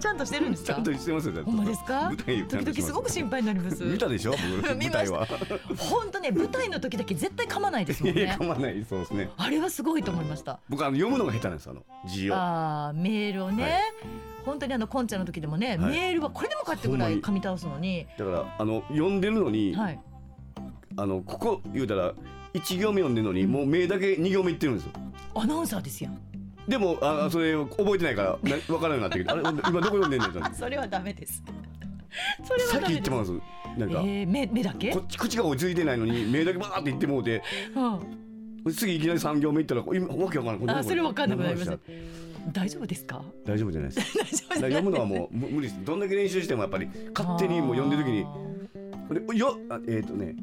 [0.00, 0.74] ちゃんとしてるんですか？
[0.74, 0.84] ちゃん。
[0.84, 2.02] としてますよほんまですか？
[2.02, 3.82] 舞台時々すごく心配になります。
[3.84, 5.26] 見たでしょ 舞台は。
[5.78, 8.36] 本当ね舞台の時だけ絶対噛まないですもんね。
[8.38, 8.44] か。
[8.44, 9.30] まないそうですね。
[9.36, 10.58] あれはすごいと思いました。
[10.68, 12.34] 僕あの読むのが下手なんですあの字を。
[12.34, 13.72] ああメールをね、はい。
[14.44, 15.78] 本当にあのコンちゃんの時でもね、はい。
[15.78, 20.00] メールはこれでもかってぐらい噛み倒すのに、だからあの読んでるのに、はい。
[20.96, 22.12] あのここ言うたら
[22.52, 24.92] 一行目読んでるのに、もう目だけ二行目言ってるんですよ
[25.34, 26.10] アナウンサーですよ。
[26.68, 31.42] でもあそれ覚えてないからな分からなくなってきてあれ今どこ読んでんねんって それはダメです。
[32.44, 32.82] それはさっ。
[32.84, 33.32] き言ってます
[33.76, 34.92] なんか、えー、目目だけ？
[34.92, 37.42] こっち口が追いついてないのに目だけバーって言ってもうて
[37.74, 38.72] うん。
[38.72, 43.22] 次いきなり三行目いったら今わけわからんこあそれわかんなくなります何の話だ大丈夫ですか？
[43.44, 48.24] 大丈夫じゃないです 大丈夫だから読むのはもうむ無理ですどんだけ練習してもやっぱり勝手にもう読んでる時に
[49.08, 50.34] これよあえっ、とね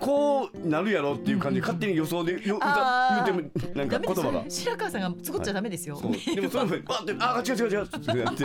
[0.00, 4.38] こうなるやろっていう感じで勝手に予想でよ歌言ってもなんか言葉が。
[4.38, 4.44] よ。
[4.48, 6.00] 白川さんが作っちゃダメですよ。
[6.34, 8.44] でもそれもバーってあ違う違う違うってやって。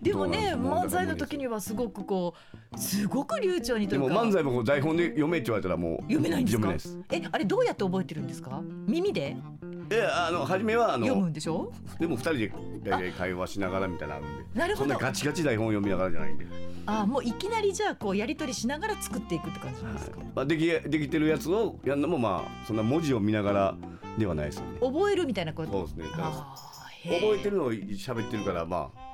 [0.02, 2.34] でもね漫才の時にはすごくこ
[2.74, 3.98] うすごく流暢にとで。
[3.98, 8.60] も漫才もこう台本で読めって言われたらもう読めないんですえあれどうやって覚えてるんですか？
[8.86, 9.36] 耳で？
[9.90, 11.72] えあの初めはあ読むのんでしょ？
[11.98, 12.52] でも二人で
[13.16, 14.58] 会話しながらみたいなのあるんで。
[14.60, 14.90] なるほど。
[14.90, 16.46] そんなガチガチ台本読みながらじゃないんで、
[16.90, 23.74] あもういきなりじゃあこうやり取りしながら作っていくって感じなんですか、まあ、できできてるやつをやるのもまあそんな文字を見ながら
[24.16, 24.78] ではないですよね。
[24.80, 26.04] 覚えるみたいなことそうですね。
[26.08, 29.08] 覚えてるのを喋ってるからまあ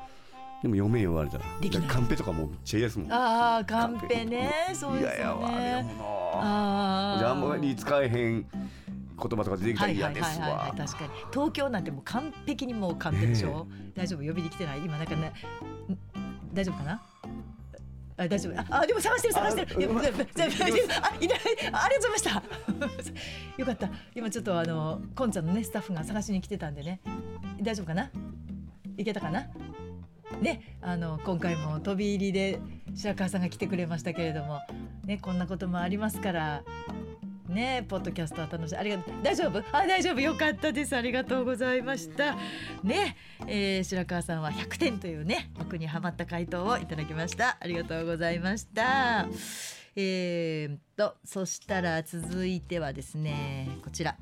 [0.63, 1.45] でも読めん言われたら
[1.87, 3.13] カンペとかもめっちゃ嫌ですもん。
[3.13, 4.51] あーカンペね。
[4.73, 7.19] そうですよ嫌やわあれね読むのあー。
[7.19, 10.79] じゃああんまり使えへん言葉とか出てきたはいはら嫌ですいはいはいはわい。
[10.79, 11.11] 確かに。
[11.33, 14.27] 東京なんてもう完璧にもうカンペでしょ、大丈夫？
[14.27, 14.79] 呼びに来てない？
[14.79, 15.33] 今なんかねん
[16.55, 17.03] 大丈夫かな？
[18.17, 18.61] あ大丈夫。
[18.61, 19.77] ああでも探してる探してる。
[19.77, 21.39] あいないあいない。
[21.73, 22.43] ありがとうございました。
[23.59, 23.91] よかった。
[24.15, 27.01] 今ちょっとあのこんちゃんのねスタッフが探しに来てたんでね。
[27.61, 28.11] 大丈夫かな？
[28.97, 29.49] いけたかな？
[30.41, 32.61] ねあの今回も飛び入りで
[32.95, 34.61] 白川さんが来てくれましたけれども
[35.05, 36.63] ねこんなこともありますから
[37.49, 38.77] ねポッドキャストは楽しい。
[38.77, 39.15] ありがとう。
[39.23, 39.63] 大丈夫？
[39.73, 40.21] あ大丈夫。
[40.21, 40.97] よかったです。
[40.97, 42.37] ありがとうございました。
[42.83, 43.17] ね、
[43.47, 47.59] えー、白川さんは100点というね僕にハマった回答をいただきました。
[47.61, 49.27] ありがとうございました。
[49.97, 54.17] えー、とそしたら続いてはですねこちら。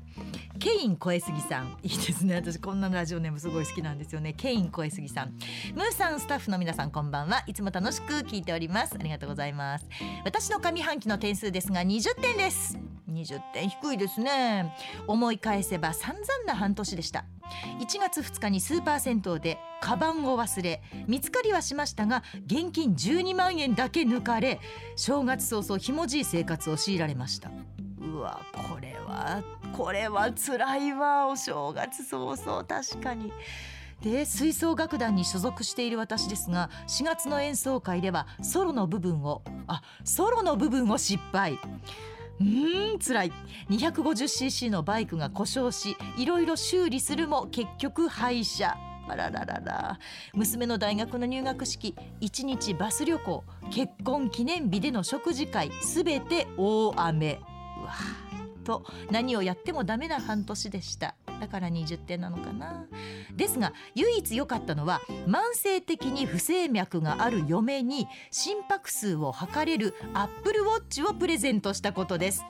[0.59, 1.77] ケイン小江杉さん。
[1.83, 2.35] いいですね。
[2.35, 4.33] 私こんなラジオネームすごい好きなんですよね。
[4.33, 5.33] ケイン小江杉さん。
[5.73, 7.43] ムーさんスタッフの皆さんこんばんは。
[7.47, 8.95] いつも楽しく聞いております。
[8.99, 9.87] ありがとうございます。
[10.25, 12.77] 私の上半期の点数ですが20点です。
[13.09, 13.69] 20点。
[13.69, 14.73] 低いですね。
[15.07, 17.25] 思い返せば散々な半年でした。
[17.79, 24.59] 1月2日にスーパー銭湯でカバンを忘れ見つかりはしましたが現金12万円だけ抜かれ
[24.95, 27.51] 正月早々ひもじい生活を強いられました。
[27.99, 29.43] うわこれは
[29.75, 31.27] これは辛いわ。
[31.27, 33.31] お正月早々確かに。
[34.01, 41.59] で吹奏楽団に所属している私ですが4月の演奏会ではソロの部分をあソロの部分を失敗。
[42.39, 43.31] うーん辛い。
[43.69, 48.75] 250cc のバイクが故障しいろいろ修理するも結局廃車
[49.07, 49.99] あらららら。
[50.33, 57.39] 娘の大学の入学式1日バス旅行結婚記念日での食事会すべて大雨。
[57.81, 57.93] うわ
[58.63, 61.15] と何をやってもダメな半年でした。
[61.39, 62.85] だから20点なのかな。
[63.35, 72.43] ですが唯一良かったのは慢性的に不整脈がある嫁に心拍数を測れるアップルウォッチをプレゼントしたことです。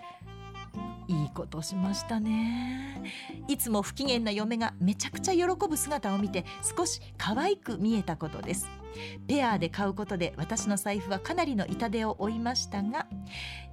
[1.07, 3.03] いいことしましたね。
[3.47, 6.45] いつも不機嫌な嫁がめちゃくちゃ喜ぶ姿を見て
[6.77, 8.69] 少し可愛く見えたことです。
[9.27, 13.07] ペアで買うことで私の財布はかなりの痛手を負いましたが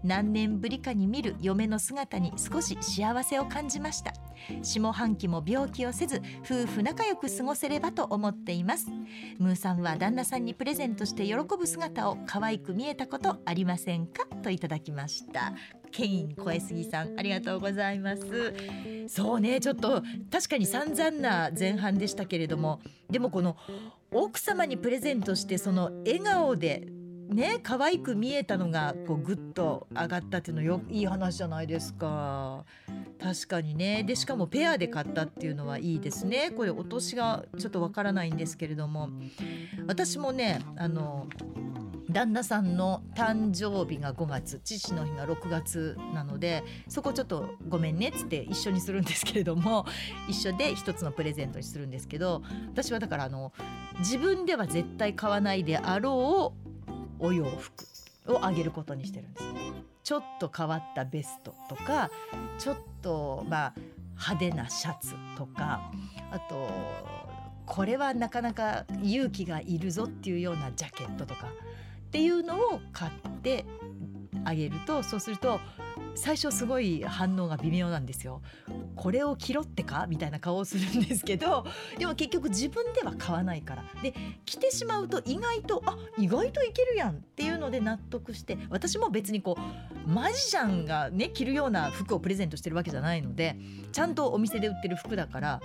[0.02, 4.14] 何年ぶりかに見る嫁の姿に少し幸せを感じました。
[4.62, 8.88] 下半期も病気をせず夫婦仲良く過ごせればと思っています。
[9.38, 14.24] ムーさんは旦那さんにプレゼントして喜ぶ姿を可愛く見えたことありませんか？
[14.42, 15.52] といただきました。
[15.90, 18.54] ケイン小杉さんありがとうございます。
[19.08, 22.80] そうねちょっと確かに散々な前半でしたけれども
[23.10, 23.56] でもこの
[24.12, 26.86] 奥様にプレゼントしてその笑顔で
[27.30, 32.64] ね可愛く見えたのがこうグッと上がったっていうのよいい話じゃないですか。
[33.20, 34.02] 確かにね。
[34.02, 36.50] でしかもペアで買ったっていうのはいいですね。
[36.50, 39.08] これお年がちょっとわからないんですけれども。
[39.86, 41.26] 私もねあの
[42.12, 49.86] 旦那さんの誕生日が5月父の日が6月なのでそこちょっとごめんねっつって一緒にするんですけれども
[50.28, 53.52] 一緒で一つのプレゼントにするんですけど私はだからあの
[54.00, 56.59] 自分では絶対買わないであろう
[57.20, 57.86] お洋服
[58.26, 59.44] をあげることにしてるんです。
[60.02, 62.10] ちょっと変わったベストとか
[62.58, 63.74] ちょっとまあ
[64.12, 65.92] 派手なシャツとか
[66.32, 66.68] あと
[67.64, 73.12] これはなかなか勇気がいるぞっていうようなジャケットとかっていうのを買っ
[73.42, 73.64] て
[74.44, 75.60] あげるとそうすると
[76.14, 78.42] 最初すごい反応が微妙なんですよ。
[78.96, 80.06] これを着ろってか？
[80.08, 81.64] みたいな顔をするんですけど
[81.98, 89.56] でも結局自分では買わないからで着てしまうと意外とあ意外といけるやんっていうので納得して私も別にこ
[90.06, 93.56] うマジシャンがね着るような服をプレゼントしてるわけじゃないので
[93.92, 95.60] ちゃんとお店で売ってる服だから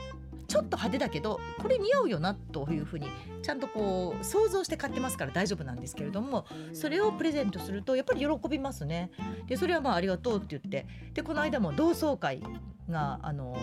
[0.47, 3.07] ちょっと派手だけどこれ似合うよなというふうに
[3.41, 9.11] ちゃんとこう想像して買ってますから大丈夫なんですけれどもそれをプレゼントするとやっぱり喜びますね。
[9.47, 12.41] でそれはまあありがとうって言ってでこの間も同窓会
[12.89, 13.57] があの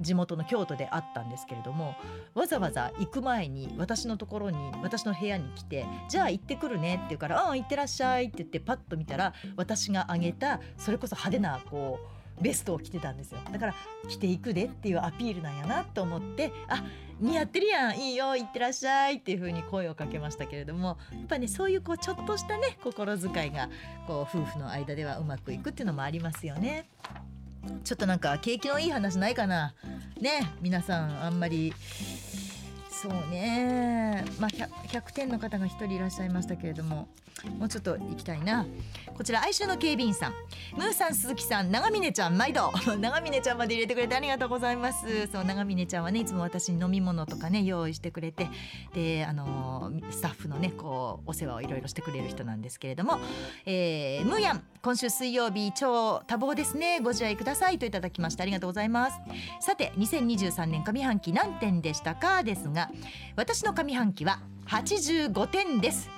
[0.00, 1.94] 地元の京都であったんですけれども
[2.34, 13.74] わざわざ行く前に私のところに私の部屋に来て「じゃあ行ってくるね」って言うから「うん行ってらっしゃい」って言ってパッと見たら私があげたそれこそ派手なこうベストを着てたんですよだから
[14.08, 16.82] 着ていくでっていうアピールなんやなと思ってあ
[17.20, 23.68] 似合ってるやんいいよ行ってらっしゃいっていう風に声をかけましたけれどもやっぱねそういうこうちょっとしたね心遣いが
[24.06, 26.86] こう夫婦の間ではうまくいくっていうのもありますよね。
[27.84, 29.74] ちょっとなんか景気のいい話ないかな
[30.20, 31.74] ね皆さんあんまり
[33.00, 34.24] そうね。
[34.40, 37.06] まあ 100, 100, 点の方が1人いらっしゃいましたけれども
[37.58, 38.66] もうちょっと行きたいな。
[39.14, 40.32] こちら哀愁の警備員さん。
[40.76, 42.72] ムーさん鈴木さん長峰ちゃん毎度。
[42.98, 45.28] 長峰ちゃんまで入れてくれてありがとうございます。
[45.28, 48.48] そう長峰ちゃんはねいつも私に飲み物とかね用意してくれて
[48.92, 53.20] であのスタッフのねこうお世話をいろいろしてくれる人なんですけれども、
[53.64, 54.62] えー、ムーヤン。
[54.80, 57.00] 今週水曜日超多忙ですね。
[57.00, 59.20] ご自愛くださいといただきましてありがとうございます。
[59.60, 62.42] さて2023年上半期何点でしたか？
[62.42, 62.90] ですが
[63.36, 66.08] 私の上半期は85点です。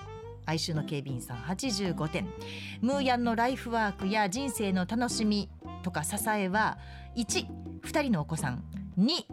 [0.46, 2.28] 哀愁の警備員さん85点。
[2.80, 5.48] ムーヤンのライフワークや人生の楽しみ
[5.82, 6.78] とか支えは
[7.16, 7.46] 12
[7.82, 8.64] 人のお子さん。
[8.98, 9.24] 2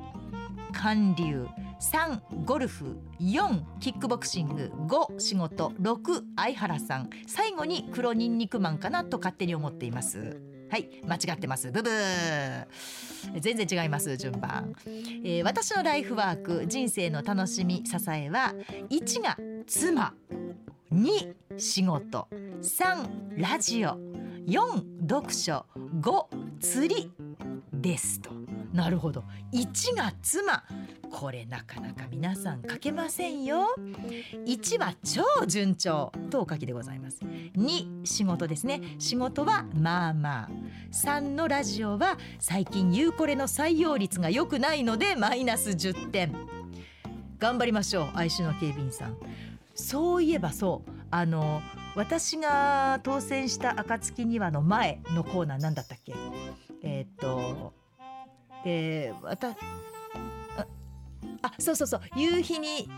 [0.73, 1.47] 韓流。
[1.80, 2.97] 3ゴルフ。
[3.19, 4.71] 4キックボクシング。
[4.88, 5.69] 5仕事。
[5.80, 7.09] 6相原さん。
[7.28, 10.41] 最後に黒ニンニクマンかなと勝手に思っています。
[10.69, 11.71] はい間違ってます。
[11.71, 12.67] ブブー。
[13.39, 18.53] 全然違います順番、えー、私のライフワーク人生の楽しみ支えは
[18.89, 20.13] 1が妻。
[20.91, 22.28] 2仕事。
[22.61, 23.97] 3ラジオ。
[24.47, 25.65] 4読書。
[26.01, 26.25] 5
[26.59, 27.11] 釣り。
[27.73, 28.47] ですと。
[28.78, 29.23] なるほど。
[29.53, 30.63] 1が妻。
[31.09, 33.73] これなかなか皆さん書けませんよ。
[34.45, 37.21] 1は超順調とお書きでございます。
[37.23, 38.95] 2仕事ですね。
[38.99, 40.49] 仕事はまあまあ。
[40.91, 46.36] 3のラジオは最近ユーコレの採用率が良くないのでマイナス10点。
[47.39, 49.17] 頑張りましょう愛愁の警備員さん。
[49.73, 50.91] そういえばそう。
[51.09, 51.63] あの
[51.95, 56.13] 私が当選した暁にはの前のコーナー何だったっけ？
[56.84, 57.73] えー、っと
[58.64, 59.49] でまた
[61.41, 62.89] あそうそうそう夕日に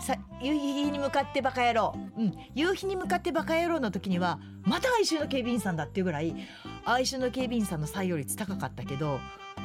[0.00, 6.34] さ夕日に向かってバカ野郎、うん、夕日に向かってバカ野郎の時にはまた哀愁の警備員さんだっていうぐらい
[6.84, 9.20] 哀愁の警備員さんの採用率高かったけど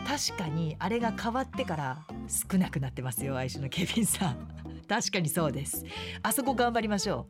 [0.06, 2.06] 確かにあれが変わってから
[2.52, 4.48] 少なくなってますよ哀愁の警備員さん。
[4.88, 5.86] 確かにそうです。
[6.22, 7.28] あそこ頑張りましょ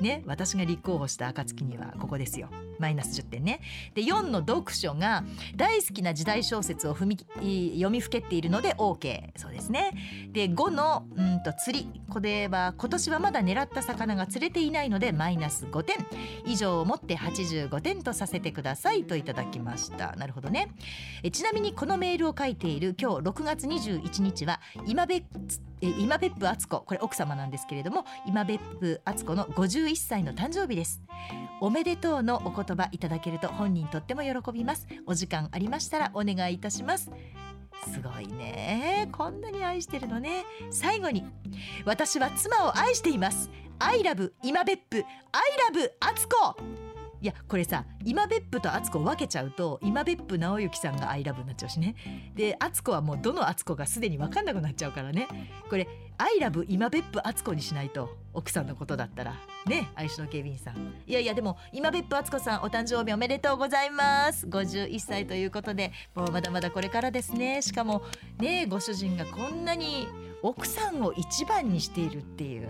[0.00, 0.02] う。
[0.02, 2.48] ね私が立候補した暁にはここですよ。
[2.78, 3.60] マイナス10点ね。
[3.94, 5.24] で4の読書が
[5.56, 7.06] 大好きな時代小説を踏
[7.40, 9.92] み読みふけっているので OK そうですね。
[10.32, 12.00] で5のうんと釣り。
[12.10, 15.96] これは今年はまだ狙った魚が釣れていないのでマイナス5点。
[16.46, 20.14] 以上をもって85点とさせてくださいといただきました。
[20.16, 20.68] なるほどね。
[21.22, 25.24] えちなみにこのメールを書いている今日6月21日は今別
[25.84, 31.02] え今別府敦子これ奥様なんですけれども今別府敦子の51歳の誕生日です。
[31.60, 34.86] おめでとうのお言葉いただけると本人とっても喜びます。
[35.06, 37.10] お時間ありましたらお願いいたします。
[37.86, 39.10] すごいね。
[39.12, 40.44] こんなに愛してるのね。
[40.70, 41.24] 最後に
[41.84, 43.50] 私は妻を愛しています。
[43.78, 44.96] I love 今別府。
[44.98, 45.04] I
[45.74, 46.83] love 敦子。
[47.24, 51.94] いやこれさ今別府と敦子を分けちゃうと今別府直之さんが「アイラブになっちゃうしね。
[52.34, 55.26] で敦子はもうどの敦子がすでに分かんなくなっちゃうからね。
[55.70, 59.36] これ「アイラブ今別府敦子」にしないと奥さんのことだったら。
[59.64, 60.76] ね愛しの警備員さん。
[61.06, 64.46] いやいやでも今別府敦子さんお誕生日おめでとうございます。
[64.46, 67.62] 51歳ということでもうまだまだこれからですね。
[67.62, 68.02] しかも
[68.36, 70.08] ねご主人がこんなに
[70.42, 72.68] 奥さんを一番にしているっていう。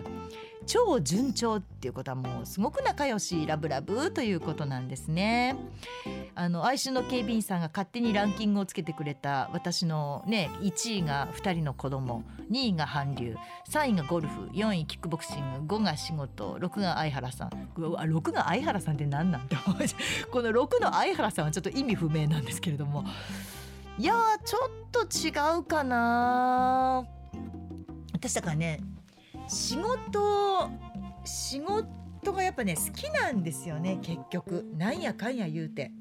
[0.67, 5.57] 超順調っていうことはもうすごく仲良しラブラブということなんですね。
[6.35, 13.37] あの愛愁の警備員さんが勝手にランキングをつけてくれた私のね1位が2人の子供2位が韓流
[13.69, 17.51] 3位がゴルフ4位キックボクシング5が仕事6が相原さん。
[17.77, 19.57] 6が相原さんって何なんて
[20.31, 23.05] この6の相原さんはちょっと意味不明なんですけれども。
[23.97, 27.05] いやちょっと違うかな
[28.13, 28.81] 私だからね
[29.49, 30.71] 仕事
[31.25, 34.67] 仕事がやっぱね好きなんですよね結局。
[34.77, 35.93] なんやかんや言うて。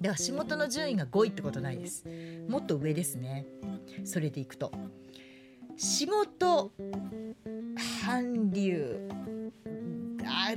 [0.00, 2.04] だから仕事の順位が5位ってことないです。
[2.48, 3.46] もっと上ですね。
[4.04, 4.72] それでいくと。
[5.76, 6.72] 仕事
[8.04, 9.08] 韓流。
[10.24, 10.54] あ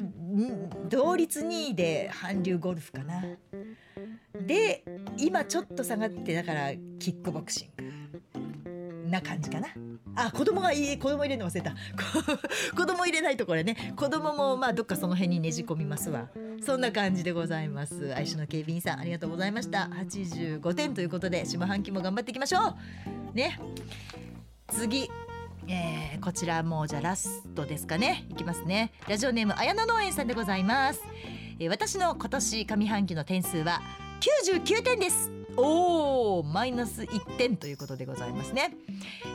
[0.90, 3.24] 同率2位で韓流ゴルフかな。
[4.46, 4.84] で
[5.18, 8.49] 今ちょっと下がってだからキックボクシング。
[9.10, 9.68] な感じかな。
[10.16, 11.74] あ子供がいい子供入れるの忘れた。
[12.76, 13.94] 子供入れないとこれね。
[13.96, 16.30] 子供もまあどっかその辺にねじ込みますわ。
[16.66, 18.14] そんな感じでございます。
[18.16, 19.90] 愛知の警備員さんありがとうございました。
[19.92, 22.76] 85点ということで下半期も頑張っていきましょ
[23.34, 23.36] う。
[23.36, 23.60] ね。
[24.70, 25.10] 次
[25.72, 28.26] えー、こちらもうじゃラストですかね。
[28.30, 28.92] いきますね。
[29.08, 31.02] ラジオネーム綾野農園さんでございます、
[31.60, 33.82] えー、私の今年上半期の点数は
[34.20, 35.39] 99点です。
[35.60, 38.74] おおマイナス1点ということでございますね。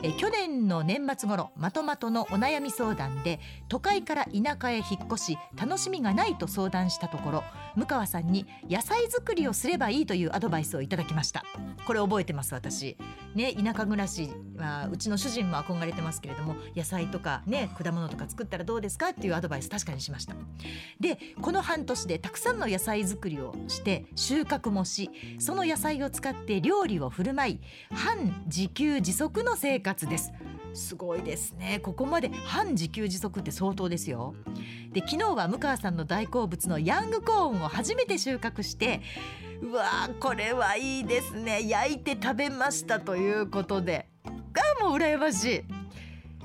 [0.02, 7.44] え去年の年末頃まとまとのお悩み相談で都会から田舎へ引っ越し楽しみがないと相談したところ
[7.76, 11.44] 向川さんに野菜作りをすればいいというアドバイスをいただきました。
[11.86, 12.96] これ覚えてます私。
[13.34, 19.08] ね田舎暮らしはうちの主人も憧れてますけれども野菜とかね果物とか作ったらどうですか？
[19.10, 20.34] っていうアドバイス確かにしました。
[21.00, 27.60] でこの半年でたくさんの野菜作りをして収穫もしその野菜を使って料理を振る舞い
[27.92, 30.32] 半自給自足の生活です。
[30.72, 31.78] すごいですね。
[31.80, 34.34] ここまで半自給自足って相当ですよ。
[34.94, 39.02] で昨日は向川さんの大好物のヤングコーンを初めて収穫して
[39.60, 41.68] うわーこれはいいですね。
[41.68, 44.08] 焼いて食べましたということで。
[44.24, 45.60] がもう羨ましい。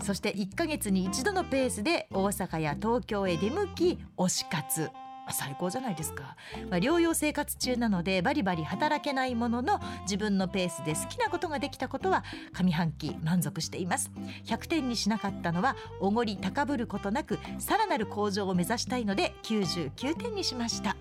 [0.01, 4.89] そして1ヶ月に1度のペースで大阪や東京へ出向き推し活。
[5.33, 6.35] 最高じゃないですか、
[6.69, 12.23] まあ、療養生活中なのでバリバリ働けないものの自分のペースで好きなことができたことは
[12.53, 14.11] 上半期満足しています。
[14.45, 20.95] 100点にしなかったのはおごり高ぶることなくさらなる向上を目指したいので99点にしました。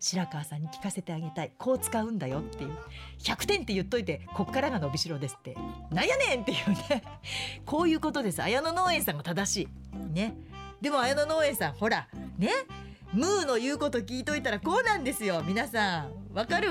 [0.00, 1.52] 白川さんに聞かせてあげたい。
[1.58, 2.70] こう使うんだよっていう。
[3.18, 5.54] 100点って言っといてこっからが伸びしろですって。
[5.90, 7.02] なんやねんっていうね。
[7.66, 8.42] こういうことです。
[8.42, 9.68] 綾野農園さんが正しい。
[10.14, 10.34] ね。
[10.80, 12.08] でも綾野農園さんほら。
[12.38, 12.48] ね。
[13.12, 15.42] ムーの言うこと聞いといたらこうなんですよ。
[15.46, 16.68] 皆さんわかる？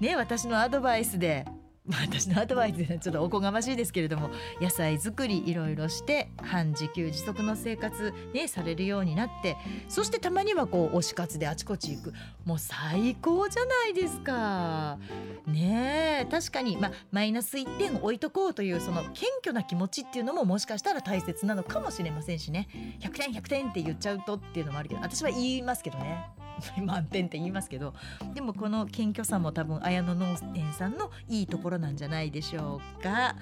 [0.00, 1.44] ね私のアドバイスで。
[1.88, 4.30] 私のアドバイスでちょっとおこがましいですけれども
[4.60, 9.56] 野菜作りいろいろして半自給自足の生活、ね、されるようになって
[9.88, 12.12] そしてたまにはこう推し活であちこち行く
[12.44, 14.98] もう最高じゃないですか。
[15.46, 22.68] ねえ確かに、まあ、マイナス1点置いとこうというその謙虚な気持ちっていうのももしかしたら大切なのかもしれませんしね
[23.00, 26.46] 100点100点って言っちゃうとっていうのもあるけど私は言いますけどね。
[26.82, 27.94] 満点って言いますけど
[28.34, 33.36] でもこの謙虚さも多分綾野農園さんのいいところなんじゃないでしょうか。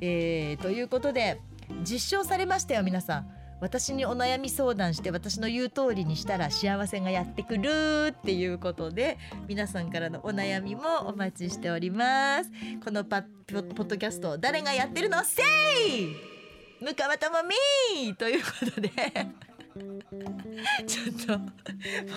[0.00, 1.40] えー、ということで
[1.82, 3.42] 実証されましたよ皆さん。
[3.62, 12.50] 私にお悩み相談して私の言う通りにしたら幸せがやってくるっていうことで皆さんからのお悩みもお待ちしております
[12.84, 15.42] このパポポッドキャスト誰がやってるのせ
[15.88, 16.32] い
[16.80, 17.30] 向川智
[18.02, 18.90] 美ということで
[20.86, 21.46] ちょっと、ま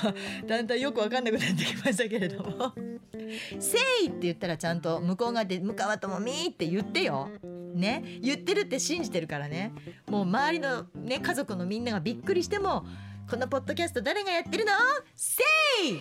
[0.10, 0.14] あ、
[0.45, 2.73] だんだんよくわかんなくなってきましたけれども
[3.60, 7.30] 「せい!」って言ったらちゃんと向こう側で「向川智美」って言ってよ。
[7.76, 8.19] ね。
[8.22, 9.73] 言ってるって信じてるからね。
[10.07, 12.86] もう周りの、ね、家族のみんながびっくりしても
[13.30, 14.72] このポッドキャスト誰がやってるの？
[15.15, 15.44] せ
[15.86, 15.99] い向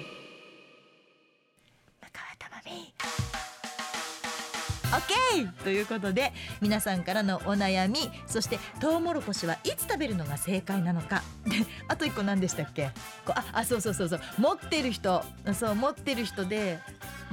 [2.12, 3.53] 川智美
[4.94, 11.22] オッケーということで皆さんからのお悩みそしてトウモロコシはいつ食べるのが正解なのか。
[11.88, 12.90] あと1個何でしたっけ？
[13.26, 14.20] ああそうそうそうそう。
[14.38, 15.24] 持ってる人。
[15.54, 16.78] そう持ってる人で